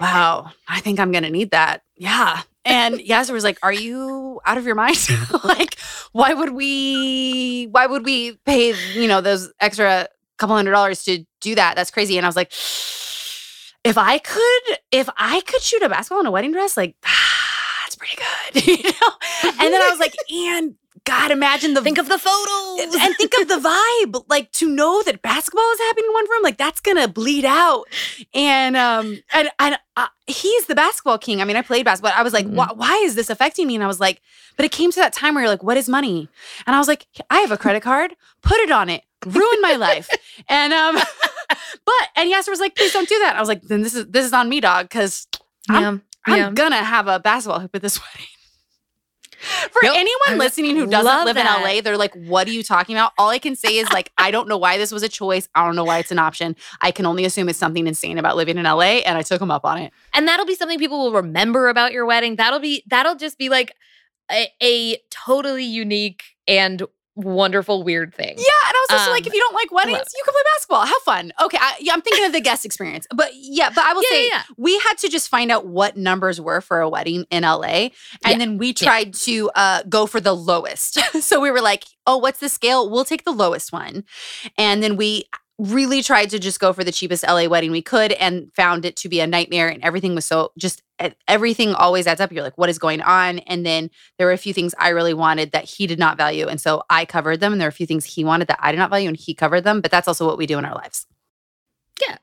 [0.00, 1.82] wow i think i'm gonna need that.
[1.96, 2.42] Yeah.
[2.64, 4.98] And Yasser was like are you out of your mind?
[5.44, 5.78] Like
[6.12, 10.08] why would we why would we pay you know those extra
[10.38, 11.76] couple hundred dollars to do that?
[11.76, 12.16] That's crazy.
[12.16, 12.52] And i was like
[13.86, 16.96] if i could if i could shoot a basketball in a wedding dress like
[17.96, 20.74] that's pretty good you know and then i was like and
[21.04, 22.94] God, imagine the Think of the photos.
[23.00, 24.24] and think of the vibe.
[24.28, 27.84] Like to know that basketball is happening in one room, like that's gonna bleed out.
[28.34, 31.40] And um, and and uh, he's the basketball king.
[31.40, 32.12] I mean, I played basketball.
[32.16, 32.54] I was like, Mhm.
[32.54, 33.76] why, why is this affecting me?
[33.76, 34.20] And I was like,
[34.56, 36.28] but it came to that time where you're like, what is money?
[36.66, 38.16] And I was like, I have a credit card.
[38.42, 39.04] Put it on it.
[39.24, 40.08] Ruin my life.
[40.48, 40.96] And um,
[41.84, 43.36] but and Yasser was like, please don't do that.
[43.36, 45.28] I was like, then this is this is on me, dog, because
[45.68, 46.46] I'm yeah.
[46.46, 48.26] I'm gonna have a basketball hoop at this wedding.
[49.70, 49.96] For Nope.
[49.98, 51.58] anyone listening who doesn't live that.
[51.58, 53.12] in LA, they're like, what are you talking about?
[53.18, 55.46] All I can say is like, I don't know why this was a choice.
[55.54, 56.56] I don't know why it's an option.
[56.80, 59.50] I can only assume it's something insane about living in LA, and I took him
[59.50, 59.92] up on it.
[60.14, 62.36] and that'll be something people will remember about your wedding.
[62.36, 63.72] That'll be that'll just be like
[64.32, 66.82] a, a totally unique and
[67.16, 68.34] wonderful weird thing.
[68.36, 70.42] Yeah, and I was also like, Um, if you don't like weddings, you can play
[70.54, 70.86] basketball.
[70.86, 71.32] Have fun.
[71.42, 74.16] Okay, I, yeah, I'm thinking of the guest experience, but yeah, but I will Yeah,
[74.16, 77.42] say yeah, we had to just find out what numbers were for a wedding in
[77.42, 77.88] LA,
[78.24, 81.00] and then we tried to uh, go for the lowest.
[81.22, 82.88] so we were like, oh, what's the scale?
[82.90, 84.04] We'll take the lowest one,
[84.58, 85.24] and then we
[85.58, 88.94] really tried to just go for the cheapest LA wedding we could, and found it
[88.96, 89.68] to be a nightmare.
[89.68, 90.82] And everything was so just
[91.28, 92.32] everything always adds up.
[92.32, 93.40] You're like, what is going on?
[93.40, 96.46] And then there were a few things I really wanted that he did not value.
[96.46, 97.52] And so I covered them.
[97.52, 99.34] And there were a few things he wanted that I did not value and he
[99.34, 99.80] covered them.
[99.80, 101.06] But that's also what we do in our lives.
[102.00, 102.16] Yeah,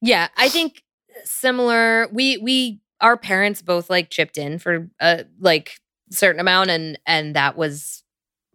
[0.00, 0.28] Yeah.
[0.36, 0.82] I think
[1.24, 2.08] similar.
[2.12, 5.78] We we our parents both like chipped in for a like
[6.10, 8.02] certain amount, and and that was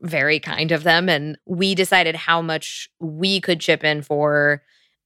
[0.02, 1.08] very kind of them.
[1.10, 4.62] And we decided how much we could chip in for,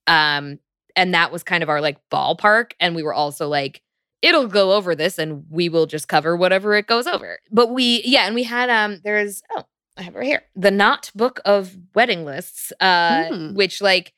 [0.08, 0.60] um,
[0.96, 2.72] and that was kind of our like ballpark.
[2.80, 3.82] And we were also like,
[4.22, 7.40] it'll go over this, and we will just cover whatever it goes over.
[7.52, 9.64] But we yeah, and we had um, there's oh.
[10.00, 10.44] I have it right here.
[10.56, 13.56] The Knot Book of Wedding Lists, uh, Hmm.
[13.56, 14.14] which like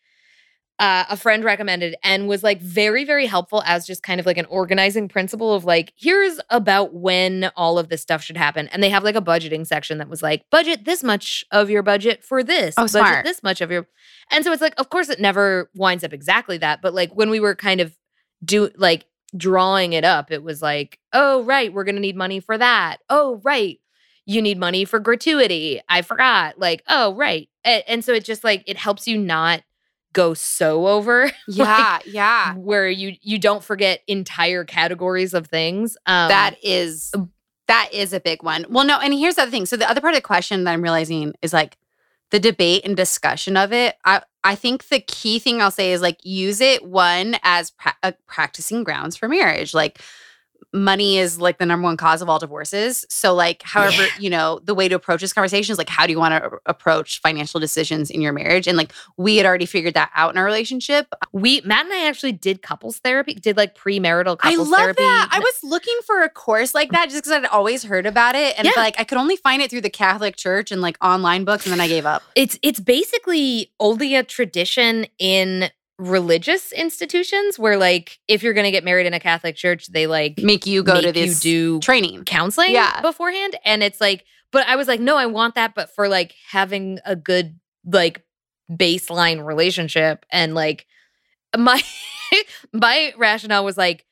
[0.78, 4.38] uh, a friend recommended and was like very, very helpful as just kind of like
[4.38, 8.68] an organizing principle of like, here's about when all of this stuff should happen.
[8.70, 11.82] And they have like a budgeting section that was like, budget this much of your
[11.84, 13.26] budget for this, Oh, budget smart.
[13.26, 13.88] this much of your.
[14.32, 16.82] And so it's like, of course, it never winds up exactly that.
[16.82, 17.96] But like when we were kind of
[18.44, 19.06] do like
[19.38, 22.98] drawing it up, it was like, oh, right, we're going to need money for that.
[23.10, 23.80] Oh, right.
[24.26, 25.82] You need money for gratuity.
[25.90, 26.60] I forgot.
[26.60, 27.50] Like, oh, right.
[27.64, 29.62] And, and so it just like, it helps you not
[30.14, 32.56] go so over Yeah, yeah.
[32.56, 35.98] where you you don't forget entire categories of things.
[36.08, 37.14] Um that is
[37.68, 38.66] that is a big one.
[38.70, 39.68] Well, no, and here's the other thing.
[39.68, 41.78] So the other part of the question that I'm realizing is like
[42.32, 43.96] the debate and discussion of it.
[44.06, 47.98] I I think the key thing I'll say is like use it one as pra-
[48.04, 49.74] uh, practicing grounds for marriage.
[49.74, 50.00] Like
[50.72, 53.06] money is like the number one cause of all divorces.
[53.10, 54.10] So like however, Yeah.
[54.20, 56.52] you know, the way to approach this conversation is like how do you want to
[56.68, 58.68] approach financial decisions in your marriage?
[58.68, 61.08] And like we had already figured that out in our relationship.
[61.34, 64.58] we Matt and I actually did couples therapy, did like premarital couples therapy.
[64.58, 65.02] I love therapy.
[65.02, 65.30] that.
[65.32, 68.54] I was looking for a course like that just because I'd always heard about it,
[68.58, 68.74] and Yeah.
[68.76, 71.74] like I could only find it through the Catholic Church and like online books, and
[71.74, 72.22] then I gave up.
[72.36, 78.72] it's it's basically only a tradition in religious institutions where like if you're going to
[78.72, 81.40] get married in a Catholic church, they like Make you go to make you this
[81.42, 82.24] do training.
[82.24, 83.02] counseling Yeah.
[83.02, 86.34] beforehand and it's like but i was like no i want that but for like
[86.50, 88.24] having a good like
[88.72, 90.86] baseline relationship and like
[91.58, 91.82] my
[92.74, 94.06] my rationale was like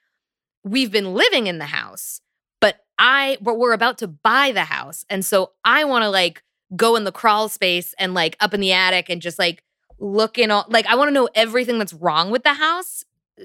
[0.63, 2.19] we've been living in the house
[2.59, 6.43] but i but we're about to buy the house and so i want to like
[6.75, 9.63] go in the crawl space and like up in the attic and just like
[9.99, 13.03] look in all like i want to know everything that's wrong with the house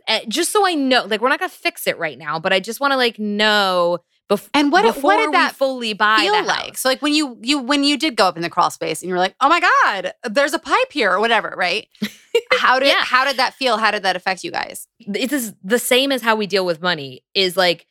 [0.08, 2.60] eh, just so i know like we're not gonna fix it right now but i
[2.60, 3.98] just want to like know
[4.30, 6.76] bef- And what before what did that we fully buy feel like?
[6.78, 9.08] So like when you you when you did go up in the crawl space and
[9.08, 11.88] you were like, oh my god, there's a pipe here or whatever, right?
[12.52, 13.02] How did Yeah.
[13.04, 13.76] how did that feel?
[13.76, 14.86] How did that affect you guys?
[15.14, 17.86] it is the same as how we deal with money is like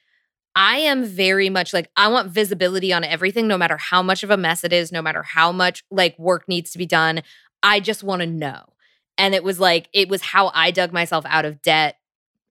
[0.56, 4.32] I am very much like I want visibility on everything no matter how much of
[4.32, 7.22] a mess it is no matter how much like work needs to be done
[7.64, 8.74] I just want to know
[9.18, 11.98] and it was like it was how I dug myself out of debt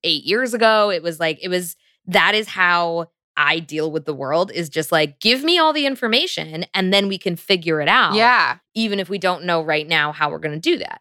[0.04, 4.14] 8 years ago it was like it was that is how I deal with the
[4.14, 7.88] world is just like give me all the information and then we can figure it
[7.88, 11.00] out Yeah, even if we don't know right now how we're going to do that.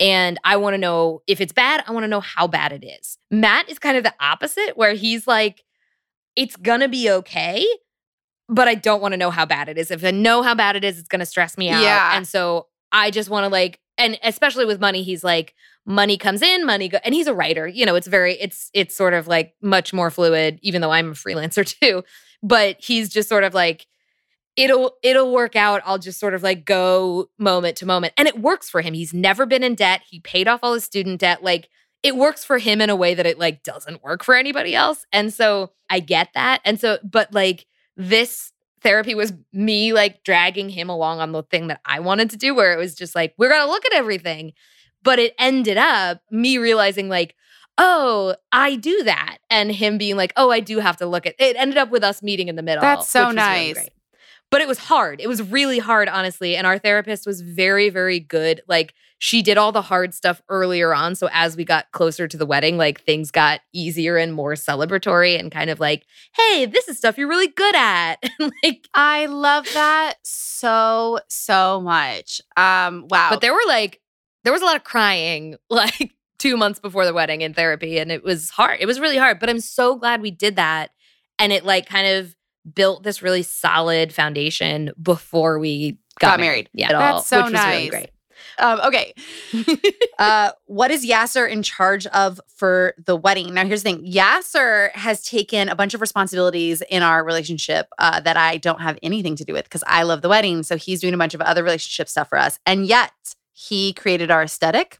[0.00, 2.84] And I want to know if it's bad, I want to know how bad it
[2.84, 3.18] is.
[3.30, 5.64] Matt is kind of the opposite, where he's like,
[6.36, 7.66] it's going to be okay,
[8.48, 9.90] but I don't want to know how bad it is.
[9.90, 11.82] If I know how bad it is, it's going to stress me out.
[11.82, 12.16] Yeah.
[12.16, 16.42] And so I just want to like, and especially with money, he's like, money comes
[16.42, 17.66] in, money go, and he's a writer.
[17.66, 21.10] You know, it's very, it's, it's sort of like much more fluid, even though I'm
[21.10, 22.04] a freelancer too.
[22.42, 23.86] But he's just sort of like,
[24.58, 28.40] it'll it'll work out i'll just sort of like go moment to moment and it
[28.40, 31.44] works for him he's never been in debt he paid off all his student debt
[31.44, 31.68] like
[32.02, 35.06] it works for him in a way that it like doesn't work for anybody else
[35.12, 37.66] and so i get that and so but like
[37.96, 38.52] this
[38.82, 42.54] therapy was me like dragging him along on the thing that I wanted to do,
[42.54, 44.52] where it was just like, we're going to look at everything.
[45.02, 47.36] But it ended up me realizing, like,
[47.78, 49.38] oh, I do that.
[49.48, 51.56] And him being like, oh, I do have to look at it.
[51.56, 52.82] ended up with us meeting in the middle.
[52.82, 53.74] That's so really nice.
[53.74, 53.90] great.
[54.50, 55.20] But it was hard.
[55.20, 56.56] It was really hard, honestly.
[56.56, 58.62] And our therapist was very, very good.
[58.66, 61.14] Like, she did all the hard stuff earlier on.
[61.14, 65.38] So as we got closer to the wedding, like things got easier and more celebratory
[65.38, 66.04] and kind of like,
[66.36, 68.16] hey, this is stuff you're really good at.
[68.64, 72.40] Like, I love that so so much.
[72.56, 73.28] Um, wow.
[73.30, 74.00] but there were like,
[74.44, 77.98] there was a lot of crying like two months before the wedding in therapy.
[77.98, 78.78] And it was hard.
[78.80, 79.38] It was really hard.
[79.38, 80.90] But I'm so glad we did that.
[81.38, 82.34] And it like kind of
[82.74, 86.68] built this really solid foundation before we got, Got married.
[86.72, 86.86] Yeah.
[86.86, 87.90] At That's all, so which was really nice.
[87.90, 88.10] great.
[88.58, 89.14] Um, okay.
[90.18, 93.54] uh, what is Yasser in charge of for the wedding?
[93.54, 98.20] Now, here's the thing Yasser has taken a bunch of responsibilities in our relationship uh,
[98.20, 100.62] that I don't have anything to do with because I love the wedding.
[100.62, 102.58] So he's doing a bunch of other relationship stuff for us.
[102.66, 103.12] And yet,
[103.52, 104.98] he created our aesthetic.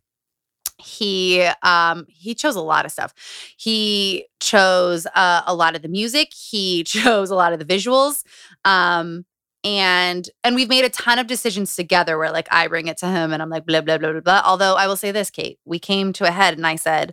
[0.79, 3.12] He um he chose a lot of stuff.
[3.57, 6.33] He chose uh, a lot of the music.
[6.33, 8.22] He chose a lot of the visuals.
[8.64, 9.24] Um
[9.64, 13.07] and and we've made a ton of decisions together where like I bring it to
[13.07, 14.43] him and I'm like blah blah blah blah blah.
[14.45, 17.12] Although I will say this, Kate, we came to a head and I said,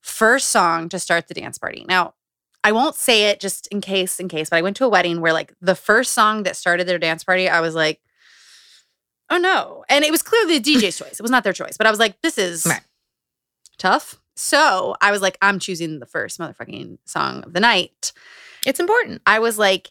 [0.00, 1.84] first song to start the dance party.
[1.88, 2.14] Now,
[2.62, 5.20] I won't say it just in case, in case, but I went to a wedding
[5.20, 8.00] where like the first song that started their dance party, I was like,
[9.30, 9.84] oh no.
[9.88, 11.12] And it was clearly the DJ's choice.
[11.18, 12.82] It was not their choice, but I was like, this is Right.
[13.78, 14.20] tough.
[14.36, 18.12] So I was like, I'm choosing the first motherfucking song of the night.
[18.66, 19.22] It's important.
[19.26, 19.90] I was like,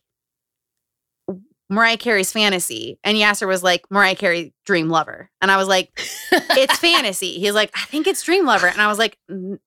[1.70, 3.00] Mariah Carey's Fantasy.
[3.04, 5.30] And Yasser was like, Mariah Carey Dream Lover.
[5.42, 5.92] And I was like,
[6.32, 7.40] it's fantasy.
[7.40, 8.68] He's like, I think it's Dream Lover.
[8.68, 9.60] And I was like, "N-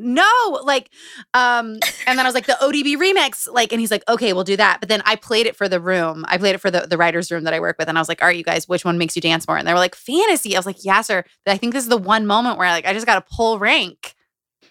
[0.00, 0.90] no, like,
[1.34, 4.44] um, and then I was like, the ODB remix, like, and he's like, okay, we'll
[4.44, 4.78] do that.
[4.80, 6.24] But then I played it for the room.
[6.28, 7.88] I played it for the, the writer's room that I work with.
[7.88, 9.56] And I was like, all right, you guys, which one makes you dance more?
[9.58, 10.56] And they were like, fantasy.
[10.56, 11.24] I was like, Yasser.
[11.46, 14.14] I think this is the one moment where like I just got to pull rank.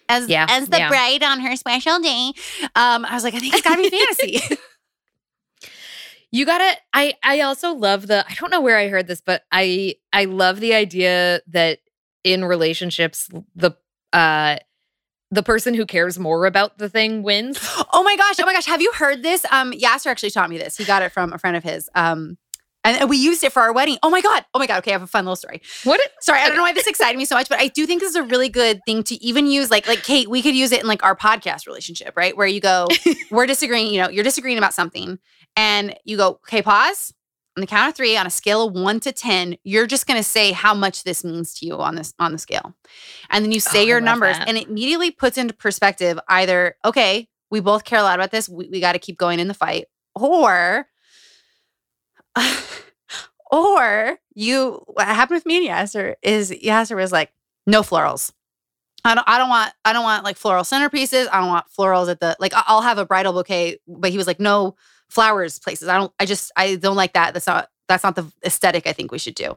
[0.08, 0.88] As, Yeah, as the yeah.
[0.88, 2.32] bride on her special day.
[2.74, 4.56] Um, I was like, I think it's gotta be fantasy.
[6.32, 6.76] You gotta.
[6.92, 8.24] I I also love the.
[8.28, 11.78] I don't know where I heard this, but I I love the idea that
[12.22, 13.72] in relationships the
[14.12, 14.56] uh
[15.30, 17.58] the person who cares more about the thing wins.
[17.92, 18.36] Oh my gosh!
[18.38, 18.66] Oh my gosh!
[18.66, 19.44] Have you heard this?
[19.50, 20.76] Um, Yasser actually taught me this.
[20.76, 21.90] He got it from a friend of his.
[21.94, 22.38] Um,
[22.82, 23.98] and we used it for our wedding.
[24.02, 24.44] Oh my god!
[24.54, 24.78] Oh my god!
[24.78, 25.60] Okay, I have a fun little story.
[25.84, 26.00] What?
[26.20, 28.10] Sorry, I don't know why this excited me so much, but I do think this
[28.10, 29.70] is a really good thing to even use.
[29.70, 32.36] Like, like Kate, we could use it in like our podcast relationship, right?
[32.36, 32.86] Where you go,
[33.30, 33.92] we're disagreeing.
[33.92, 35.18] You know, you're disagreeing about something,
[35.56, 37.12] and you go, okay, pause.
[37.56, 40.16] On the count of three, on a scale of one to ten, you're just going
[40.18, 42.74] to say how much this means to you on this on the scale,
[43.28, 44.48] and then you say Oh, your numbers, that.
[44.48, 48.48] and it immediately puts into perspective either okay, we both care a lot about this,
[48.48, 50.86] we, we got to keep going in the fight, or
[53.50, 57.32] or you what happened with me and Yasser is Yasser was like,
[57.66, 58.32] no florals.
[59.04, 61.26] I don't I don't want I don't want like floral centerpieces.
[61.32, 64.26] I don't want florals at the like I'll have a bridal bouquet, but he was
[64.26, 64.76] like, no
[65.10, 65.88] flowers places.
[65.88, 67.34] I don't I just I don't like that.
[67.34, 69.56] That's not that's not the aesthetic I think we should do.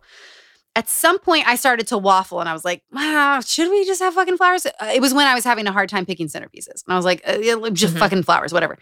[0.75, 4.01] At some point I started to waffle and I was like, wow, should we just
[4.01, 4.65] have fucking flowers?
[4.65, 6.83] Uh, It was when I was having a hard time picking centerpieces.
[6.85, 7.99] And I was like, uh, yeah, just Mhm.
[7.99, 8.77] fucking flowers, whatever.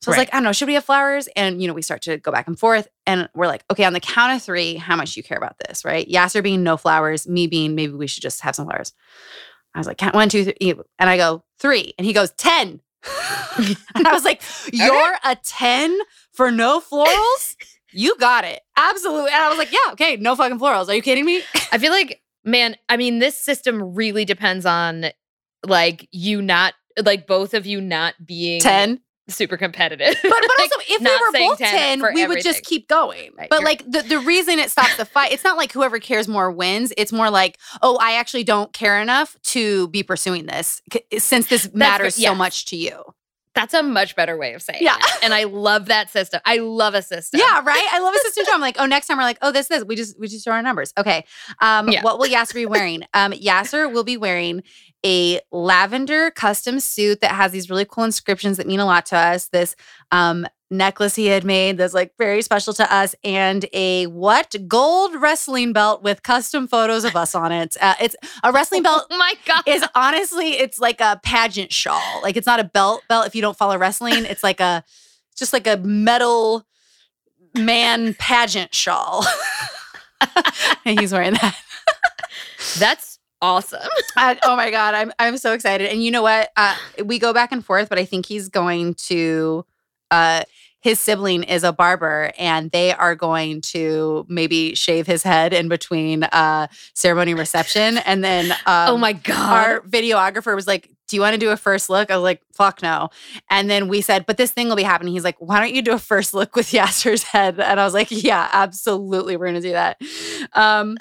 [0.00, 0.18] So I was Right.
[0.22, 1.28] like, I don't know, should we have flowers?
[1.36, 2.88] And, you know, we start to go back and forth.
[3.06, 5.84] And we're like, okay, on the count of three, how much you care about this,
[5.84, 6.08] right?
[6.08, 8.94] Yasser being no flowers, me being maybe we should just have some flowers.
[9.74, 10.72] I was like, count one, two, three.
[10.98, 11.92] And I go, three.
[11.98, 12.80] And he goes, 10.
[13.56, 13.76] And
[14.06, 14.42] I was like,
[14.72, 15.98] you're a 10
[16.32, 17.56] for no florals?
[17.92, 18.60] You got it.
[18.76, 19.32] Absolutely.
[19.32, 20.88] And I was like, yeah, okay, no fucking florals.
[20.88, 21.42] Are you kidding me?
[21.72, 22.76] I feel like, man.
[22.88, 25.06] I mean, this system really depends on
[25.66, 29.00] like you not like both of you not being 10.
[29.34, 30.14] Super competitive.
[30.22, 33.30] But, but also, if we were both 10 10, for we would just keep going.
[33.38, 36.28] Right, but like the, the reason it stops the fight, it's not like whoever cares
[36.28, 36.92] more wins.
[36.96, 40.82] It's more like, oh, I actually don't care enough to be pursuing this
[41.18, 43.02] since this matters so much to you.
[43.52, 44.96] That's a much better way of saying Yeah.
[44.96, 45.24] it.
[45.24, 46.40] And I love that system.
[46.44, 47.40] I love a system.
[47.40, 47.88] Yeah, right.
[47.92, 48.52] I love a system too.
[48.54, 49.84] I'm like, oh, next time we're like, oh, this, this.
[49.84, 50.92] We just we just throw our numbers.
[50.96, 51.24] Okay.
[51.60, 52.02] Um, Yeah.
[52.04, 53.02] what will Yasser be wearing?
[53.12, 54.62] Um, Yasser will be wearing
[55.04, 59.16] a lavender custom suit that has these really cool inscriptions that mean a lot to
[59.16, 59.48] us.
[59.48, 59.76] This
[60.12, 65.14] um necklace he had made that's like very special to us, and a what gold
[65.16, 67.76] wrestling belt with custom photos of us on it.
[67.80, 69.62] Uh, it's a wrestling belt Oh my god.
[69.66, 72.20] is honestly it's like a pageant shawl.
[72.22, 74.24] Like it's not a belt belt if you don't follow wrestling.
[74.26, 74.84] It's like a
[75.36, 76.66] just like a metal
[77.56, 79.24] man pageant shawl.
[80.84, 81.56] and he's wearing that.
[82.78, 83.09] That's
[83.42, 83.80] awesome.
[84.42, 85.90] Oh my god, I'm I'm so excited.
[85.90, 86.50] And you know what?
[86.56, 89.64] Uh, we go back and forth, but I think he's going to
[90.10, 90.42] uh
[90.82, 95.68] his sibling is a barber and they are going to maybe shave his head in
[95.68, 99.68] between uh ceremony and reception and then um, oh my god.
[99.68, 102.40] our videographer was like do you want to do a first look i was like
[102.52, 103.10] fuck no
[103.50, 105.82] and then we said but this thing will be happening he's like why don't you
[105.82, 109.60] do a first look with Yasser's head and i was like yeah absolutely we're gonna
[109.60, 110.00] do that
[110.54, 110.96] um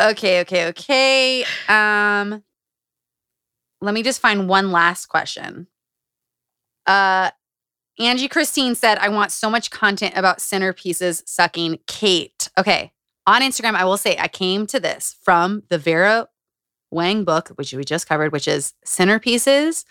[0.10, 2.42] okay okay okay um
[3.80, 5.66] let me just find one last question
[6.86, 7.30] uh
[8.00, 12.48] Angie Christine said, I want so much content about centerpieces sucking Kate.
[12.56, 12.92] Okay.
[13.26, 16.28] On Instagram, I will say I came to this from the Vera
[16.90, 19.84] Wang book, which we just covered, which is centerpieces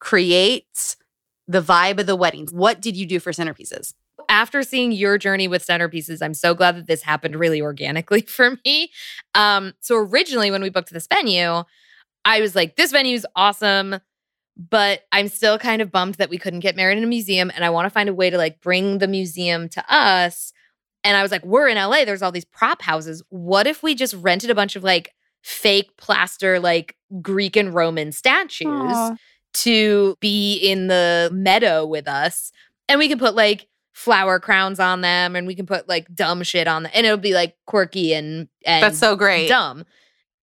[0.00, 0.96] creates
[1.48, 2.52] the vibe of the weddings.
[2.52, 3.94] What did you do for centerpieces?
[4.28, 8.58] After seeing your journey with centerpieces, I'm so glad that this happened really organically for
[8.64, 8.90] me.
[9.34, 11.62] Um, so originally when we booked this venue,
[12.24, 14.00] I was like, this venue is awesome,
[14.56, 17.50] but I'm still kind of bummed that we couldn't get married in a museum.
[17.54, 20.52] And I want to find a way to like bring the museum to us.
[21.04, 23.22] And I was like, we're in LA, there's all these prop houses.
[23.28, 28.10] What if we just rented a bunch of like fake plaster, like Greek and Roman
[28.10, 29.16] statues Aw.
[29.54, 32.50] to be in the meadow with us?
[32.88, 36.42] And we could put like flower crowns on them and we can put like dumb
[36.42, 39.48] shit on them and it'll be like quirky and and That's so great.
[39.48, 39.86] dumb.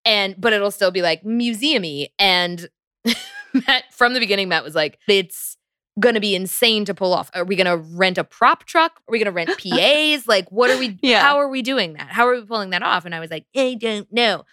[0.05, 2.07] And but it'll still be like museumy.
[2.17, 2.67] And
[3.53, 5.55] Matt from the beginning Matt was like it's
[5.99, 7.29] gonna be insane to pull off.
[7.35, 8.93] Are we gonna rent a prop truck?
[9.07, 11.21] Are we gonna rent PAs like what are we Yeah.
[11.21, 12.07] how are we doing that?
[12.09, 13.05] How are we pulling that off?
[13.05, 14.45] And I was like I don't know.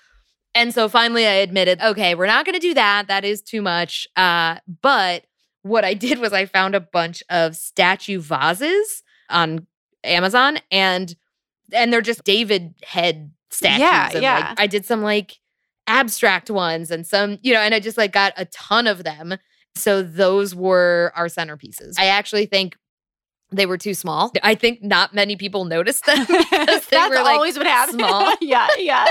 [0.55, 3.09] And so finally I admitted okay we're not gonna do that.
[3.09, 4.07] That is too much.
[4.15, 5.25] Uh but
[5.63, 9.67] what I did was I found a bunch of statue vases on
[10.05, 11.15] Amazon and
[11.73, 13.81] and they're just David head statues.
[13.81, 14.55] Yeah, and, like, yeah.
[14.59, 15.39] I did some like
[15.87, 19.37] abstract ones and some, you know, and I just like got a ton of them.
[19.77, 21.95] So those were our centerpieces.
[21.99, 22.77] I actually think
[23.53, 24.33] they were too small.
[24.43, 26.27] I think not many people noticed them.
[26.51, 27.97] That's were, like, always what happens.
[27.97, 28.35] small.
[28.41, 29.07] yeah, yeah.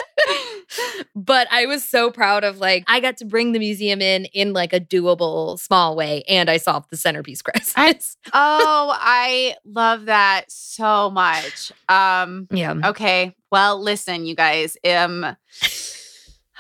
[1.16, 4.54] but I was so proud of like I got to bring the museum in in
[4.54, 8.18] like a doable small way and I solved the centerpiece crisis.
[8.34, 11.72] oh, I love that so much.
[11.88, 12.76] Um, yeah.
[12.86, 13.36] okay.
[13.52, 14.78] Well, listen, you guys.
[14.86, 15.36] Um,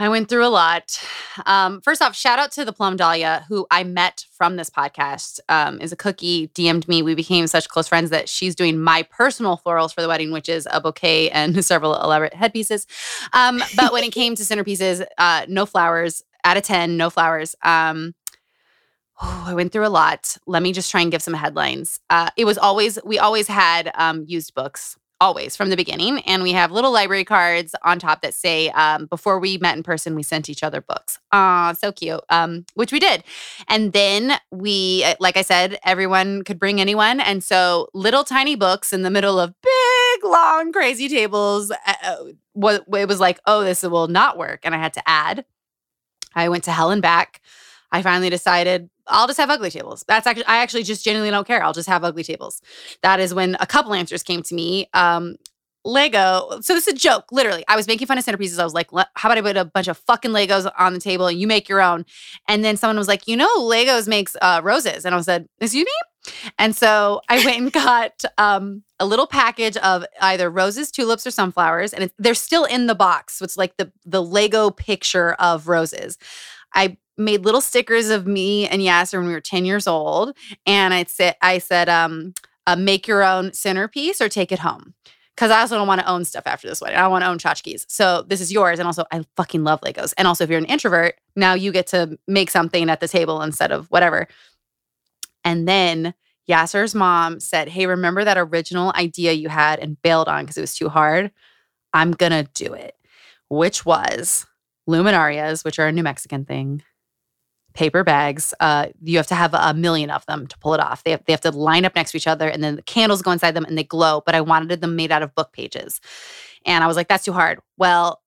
[0.02, 0.98] I went through a lot.
[1.46, 5.42] Um, first off, shout out to the Plum Dahlia, who I met from this podcast.
[5.50, 7.02] Um, is a cookie, DM'd me.
[7.02, 10.48] We became such close friends that she's doing my personal florals for the wedding, which
[10.48, 12.88] is a bouquet and several elaborate headpieces.
[13.34, 16.24] Um, but when it came to centerpieces, uh, no flowers.
[16.46, 17.54] Out of 10, no flowers.
[17.64, 18.16] Um,
[19.22, 20.38] oh, I went through a lot.
[20.48, 22.00] Let me just try and give some headlines.
[22.10, 26.20] Uh, it was always, we always had um, used books always from the beginning.
[26.22, 29.84] And we have little library cards on top that say, um, before we met in
[29.84, 31.20] person, we sent each other books.
[31.32, 32.22] Ah, so cute.
[32.30, 33.24] Um, which we did.
[33.68, 37.20] And then we, uh, like I said, everyone could bring anyone.
[37.20, 41.72] And so little tiny books in the middle of big, long, crazy tables.
[41.72, 42.16] Uh, uh,
[42.54, 44.62] what it was like, oh, this will not work.
[44.64, 45.46] And I had to add.
[46.36, 47.42] I went to hell and back.
[47.92, 50.06] I finally decided I'll just have ugly tables.
[50.08, 51.64] That's actually I actually just genuinely don't care.
[51.64, 52.62] I'll just have ugly tables.
[53.04, 54.90] That is when a couple answers came to me.
[54.94, 55.36] Um,
[55.86, 56.60] Lego.
[56.62, 57.26] So this is a joke.
[57.32, 58.60] Literally, I was making fun of centerpieces.
[58.60, 61.28] I was like, "How about I put a bunch of fucking Legos on the table
[61.28, 62.06] and you make your own?"
[62.48, 65.86] And then someone was like, "You know, Legos makes uh, roses," and I said, "Excuse
[65.86, 71.26] me." And so I went and got um, a little package of either roses, tulips,
[71.26, 73.38] or sunflowers, and they're still in the box.
[73.38, 76.18] So it's like the the Lego picture of roses.
[76.74, 80.36] I made little stickers of me and Yasser when we were 10 years old.
[80.66, 82.34] And I said, I said, um,
[82.66, 84.94] uh, make your own centerpiece or take it home.
[85.36, 86.98] Cause I also don't want to own stuff after this wedding.
[86.98, 87.86] I want to own tchotchkes.
[87.88, 88.78] So this is yours.
[88.78, 90.14] And also I fucking love Legos.
[90.18, 93.42] And also if you're an introvert, now you get to make something at the table
[93.42, 94.28] instead of whatever.
[95.46, 96.14] And then
[96.50, 100.62] Yasser's mom said, Hey, remember that original idea you had and bailed on because it
[100.62, 101.32] was too hard?
[101.94, 102.96] I'm gonna do it.
[103.50, 104.46] Which was
[104.90, 106.82] luminarias, which are a New Mexican thing,
[107.74, 108.54] paper bags.
[108.60, 111.04] Uh, you have to have a million of them to pull it off.
[111.04, 113.22] They have, they have to line up next to each other, and then the candles
[113.22, 114.22] go inside them and they glow.
[114.26, 116.02] But I wanted them made out of book pages,
[116.66, 117.60] and I was like, that's too hard.
[117.78, 118.22] Well,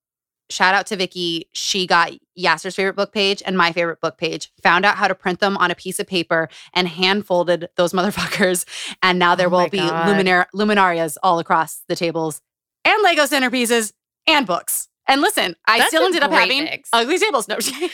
[0.49, 1.49] shout out to Vicky.
[1.53, 4.51] She got Yasser's favorite book page and my favorite book page.
[4.61, 7.93] Found out how to print them on a piece of paper and hand folded those
[7.97, 8.65] motherfuckers.
[9.01, 12.41] And now there Oh will be luminar- luminarias all across the tables
[12.85, 13.93] and Lego centerpieces
[14.27, 14.89] and books.
[15.07, 16.89] And listen, I That's still ended up having mix.
[16.93, 17.47] ugly tables.
[17.47, 17.57] No,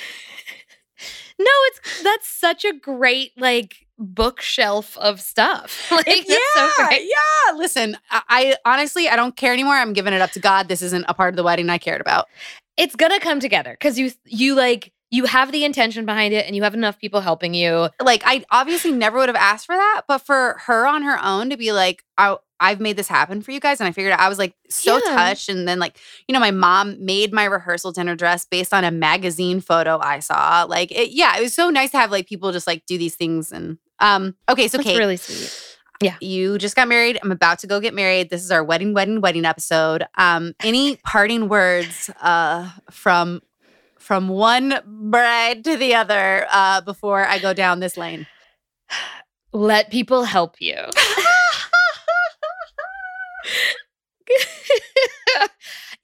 [1.40, 5.88] No, it's that's such a great like bookshelf of stuff.
[5.92, 7.56] Like that's so yeah, yeah.
[7.58, 9.76] Listen, I, I honestly I don't care anymore.
[9.76, 10.68] I'm giving it up to God.
[10.68, 12.28] This isn't a part of the wedding I cared about.
[12.78, 16.56] It's gonna come together because you you like you have the intention behind it and
[16.56, 17.90] you have enough people helping you.
[18.02, 21.50] Like I obviously never would have asked for that, but for her on her own
[21.50, 23.80] to be like, I I've made this happen for you guys.
[23.80, 25.16] And I figured out, I was like so Yeah.
[25.16, 25.48] touched.
[25.48, 28.92] And then like, you know, my mom made my rehearsal dinner dress based on a
[28.92, 30.66] magazine photo I saw.
[30.68, 33.16] Like it, yeah, it was so nice to have like people just like do these
[33.16, 33.52] things.
[33.54, 35.78] And um, okay, so That's Kate, really sweet.
[36.02, 36.16] Yeah.
[36.22, 37.18] You just got married.
[37.24, 38.30] I'm about to go get married.
[38.30, 40.06] This is our wedding, wedding, wedding episode.
[40.16, 43.42] Um, any parting words uh from
[44.10, 44.74] from one
[45.12, 48.26] bride to the other uh before I go down this lane?
[49.54, 50.78] Let people help you.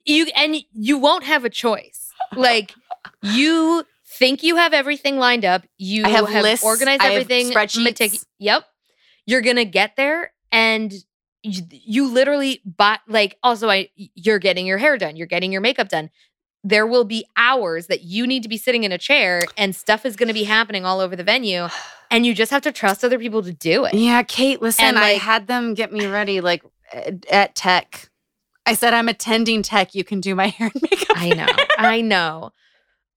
[0.04, 2.12] you and you won't have a choice.
[2.36, 2.74] Like
[3.22, 5.64] you think you have everything lined up.
[5.76, 7.50] You I have lists, organized I have everything.
[7.50, 7.82] spreadsheets.
[7.82, 8.66] metic- yep.
[9.26, 10.94] You're gonna get there and
[11.42, 15.60] you, you literally buy like also I you're getting your hair done, you're getting your
[15.60, 16.10] makeup done.
[16.68, 20.04] There will be hours that you need to be sitting in a chair and stuff
[20.04, 21.68] is going to be happening all over the venue
[22.10, 23.94] and you just have to trust other people to do it.
[23.94, 26.62] Yeah, Kate, listen, And, I had them get me ready like
[27.30, 28.10] at, tech.
[28.66, 29.94] I said I'm attending tech.
[29.94, 31.16] You can do my hair and makeup.
[31.16, 31.46] I know.
[31.78, 32.52] I know.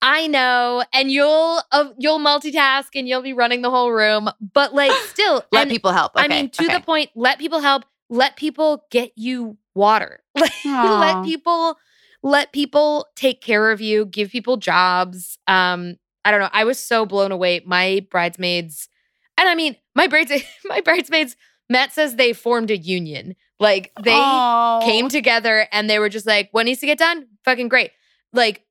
[0.01, 0.84] I know.
[0.93, 5.43] And you'll uh, you'll multitask and you'll be running the whole room, but like still
[5.51, 6.11] Let and people help.
[6.15, 6.73] I mean to okay.
[6.73, 10.21] the point, let people help, let people get you water.
[10.65, 11.77] Let people
[12.21, 15.37] let people take care of you, give people jobs.
[15.47, 16.49] Um I don't know.
[16.51, 17.61] I was so blown away.
[17.65, 18.89] My bridesmaids
[19.37, 20.31] and I mean, my braids
[20.65, 21.35] my bridesmaids
[21.69, 23.35] Matt says they formed a union.
[23.59, 24.11] Like they
[24.85, 27.27] came together and they were just like, what needs to get done?
[27.45, 27.91] Fucking great.
[28.33, 28.63] Like,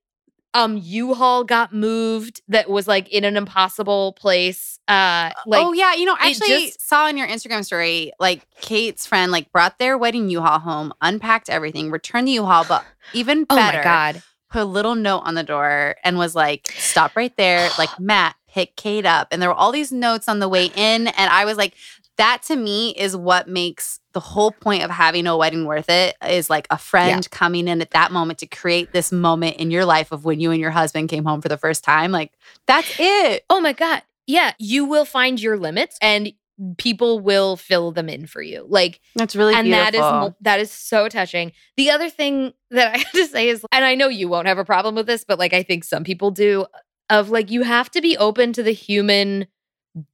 [0.53, 4.79] um, U-Haul got moved that was like in an impossible place.
[4.87, 8.47] Uh like oh yeah, you know, I actually just- saw in your Instagram story, like
[8.59, 13.45] Kate's friend, like brought their wedding U-Haul home, unpacked everything, returned the U-Haul, but even
[13.49, 14.23] oh better, my God.
[14.49, 18.35] put a little note on the door and was like, "Stop right there, like Matt,
[18.47, 21.45] pick Kate up." And there were all these notes on the way in, and I
[21.45, 21.75] was like,
[22.17, 26.15] "That to me is what makes the whole point of having a wedding worth it.
[26.27, 29.85] Is like a friend coming in at that moment to create this moment in your
[29.85, 32.11] life of when you and your husband came home for the first time.
[32.11, 32.31] Like
[32.65, 34.03] that's it." Oh my God.
[34.27, 34.53] Yeah.
[34.59, 36.33] You will find your limits and
[36.77, 38.65] people will fill them in for you.
[38.67, 39.91] Like That's really and beautiful.
[39.91, 41.51] that is that is so touching.
[41.77, 44.57] The other thing that I have to say is, and I know you won't have
[44.57, 46.65] a problem with this, but like I think some people do,
[47.09, 49.47] of like you have to be open to the human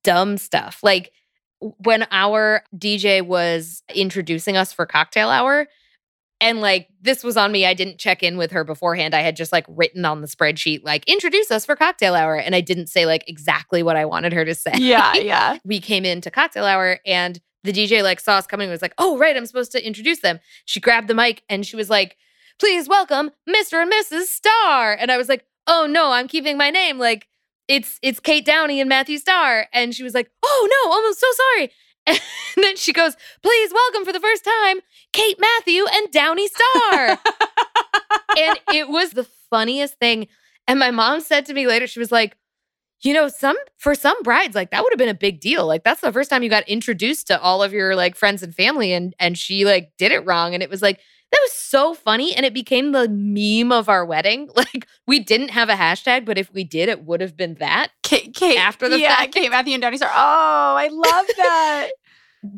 [0.03, 0.79] dumb stuff.
[0.83, 1.11] Like
[1.77, 5.67] when our DJ was introducing us for cocktail hour.
[6.41, 7.65] And like this was on me.
[7.65, 9.15] I didn't check in with her beforehand.
[9.15, 12.35] I had just like written on the spreadsheet, like, introduce us for cocktail hour.
[12.35, 15.57] And I didn't say like exactly what I wanted her to say yeah, yeah.
[15.65, 18.93] we came into cocktail hour and the DJ like saw us coming and was like,
[18.97, 22.15] "Oh, right, I'm supposed to introduce them." She grabbed the mic and she was like,
[22.59, 23.81] "Please welcome Mr.
[23.81, 24.25] and Mrs.
[24.25, 24.93] Starr.
[24.93, 26.99] And I was like, "Oh no, I'm keeping my name.
[26.99, 27.27] Like
[27.67, 31.27] it's it's Kate Downey and Matthew Starr." And she was like, "Oh no, I'm so
[31.31, 31.71] sorry."
[32.55, 34.79] And then she goes, "Please welcome for the first time
[35.11, 37.09] Kate Matthew and Downey Starr."
[38.37, 40.27] and it was the funniest thing.
[40.67, 42.37] And my mom said to me later, she was like,
[43.01, 45.67] you know, some for some brides, like that would have been a big deal.
[45.67, 48.55] Like that's the first time you got introduced to all of your like friends and
[48.55, 50.99] family, and and she like did it wrong, and it was like
[51.31, 54.49] that was so funny, and it became the meme of our wedding.
[54.55, 57.91] Like we didn't have a hashtag, but if we did, it would have been that.
[58.03, 59.33] Kate, Kate After the yeah, fact.
[59.33, 60.11] Kate, Matthew, and Downey Starr.
[60.13, 61.89] Oh, I love that.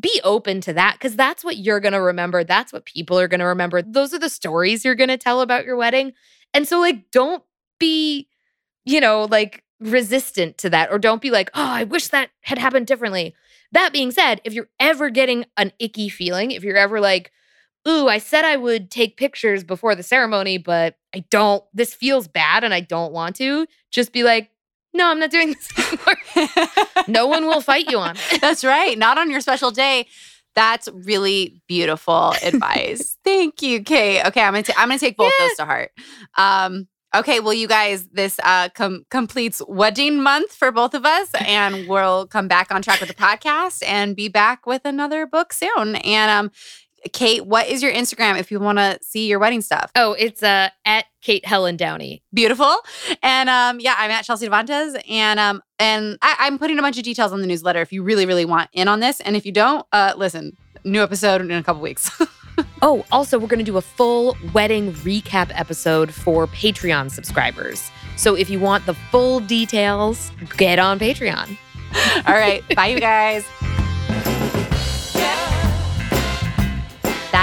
[0.00, 2.44] Be open to that because that's what you're gonna remember.
[2.44, 3.82] That's what people are gonna remember.
[3.82, 6.12] Those are the stories you're gonna tell about your wedding,
[6.54, 7.42] and so like don't
[7.78, 8.28] be,
[8.84, 12.58] you know, like resistant to that or don't be like, oh, I wish that had
[12.58, 13.34] happened differently.
[13.72, 17.32] That being said, if you're ever getting an icky feeling, if you're ever like,
[17.86, 22.28] ooh, I said I would take pictures before the ceremony, but I don't, this feels
[22.28, 24.50] bad and I don't want to, just be like,
[24.94, 27.04] no, I'm not doing this anymore.
[27.06, 28.40] no one will fight you on it.
[28.40, 28.96] That's right.
[28.98, 30.06] Not on your special day.
[30.54, 33.16] That's really beautiful advice.
[33.24, 34.24] Thank you, Kate.
[34.26, 35.92] Okay, I'm gonna ta- I'm gonna take both those to heart.
[36.36, 41.28] Um, okay, well, you guys, this uh, com- completes wedding month for both of us,
[41.46, 45.52] and we'll come back on track with the podcast and be back with another book
[45.52, 45.94] soon.
[45.96, 46.50] And um,
[47.08, 49.90] Kate, what is your Instagram if you want to see your wedding stuff?
[49.96, 52.22] Oh, it's uh, at Kate Helen Downey.
[52.32, 52.76] beautiful.
[53.22, 56.98] And um, yeah, I'm at Chelsea Devantez, and um, and I, I'm putting a bunch
[56.98, 59.20] of details on the newsletter if you really, really want in on this.
[59.20, 62.10] And if you don't, uh, listen, new episode in a couple weeks.
[62.82, 67.88] Oh, also, we're going to do a full wedding recap episode for Patreon subscribers.
[68.16, 71.56] So if you want the full details, get on Patreon.
[72.26, 73.46] All right, bye, you guys.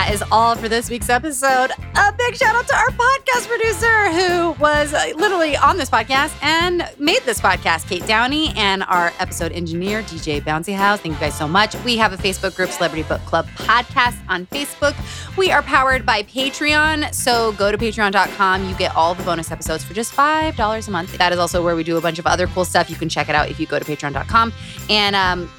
[0.06, 1.72] That is all for this week's episode.
[1.96, 6.32] A big shout out to our podcast producer who was uh, literally on this podcast
[6.44, 11.02] and made this podcast, Kate Downey, and our episode engineer, DJ Bouncy House.
[11.02, 11.76] Thank you guys so much.
[11.84, 14.96] We have a Facebook group, Celebrity Book Club Podcast on Facebook.
[15.38, 17.12] We are powered by Patreon.
[17.12, 18.70] So go to patreon.com.
[18.70, 21.18] You get all the bonus episodes for just $5 a month.
[21.18, 22.92] That is also where we do a bunch of other cool stuff.
[22.92, 24.54] You can check it out if you go to patreon.com.
[24.88, 25.50] And um,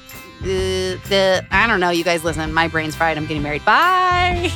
[0.42, 2.52] the, the I don't know, you guys listen.
[2.52, 3.16] My brain's fried.
[3.16, 3.64] I'm getting married.
[3.64, 4.52] Bye.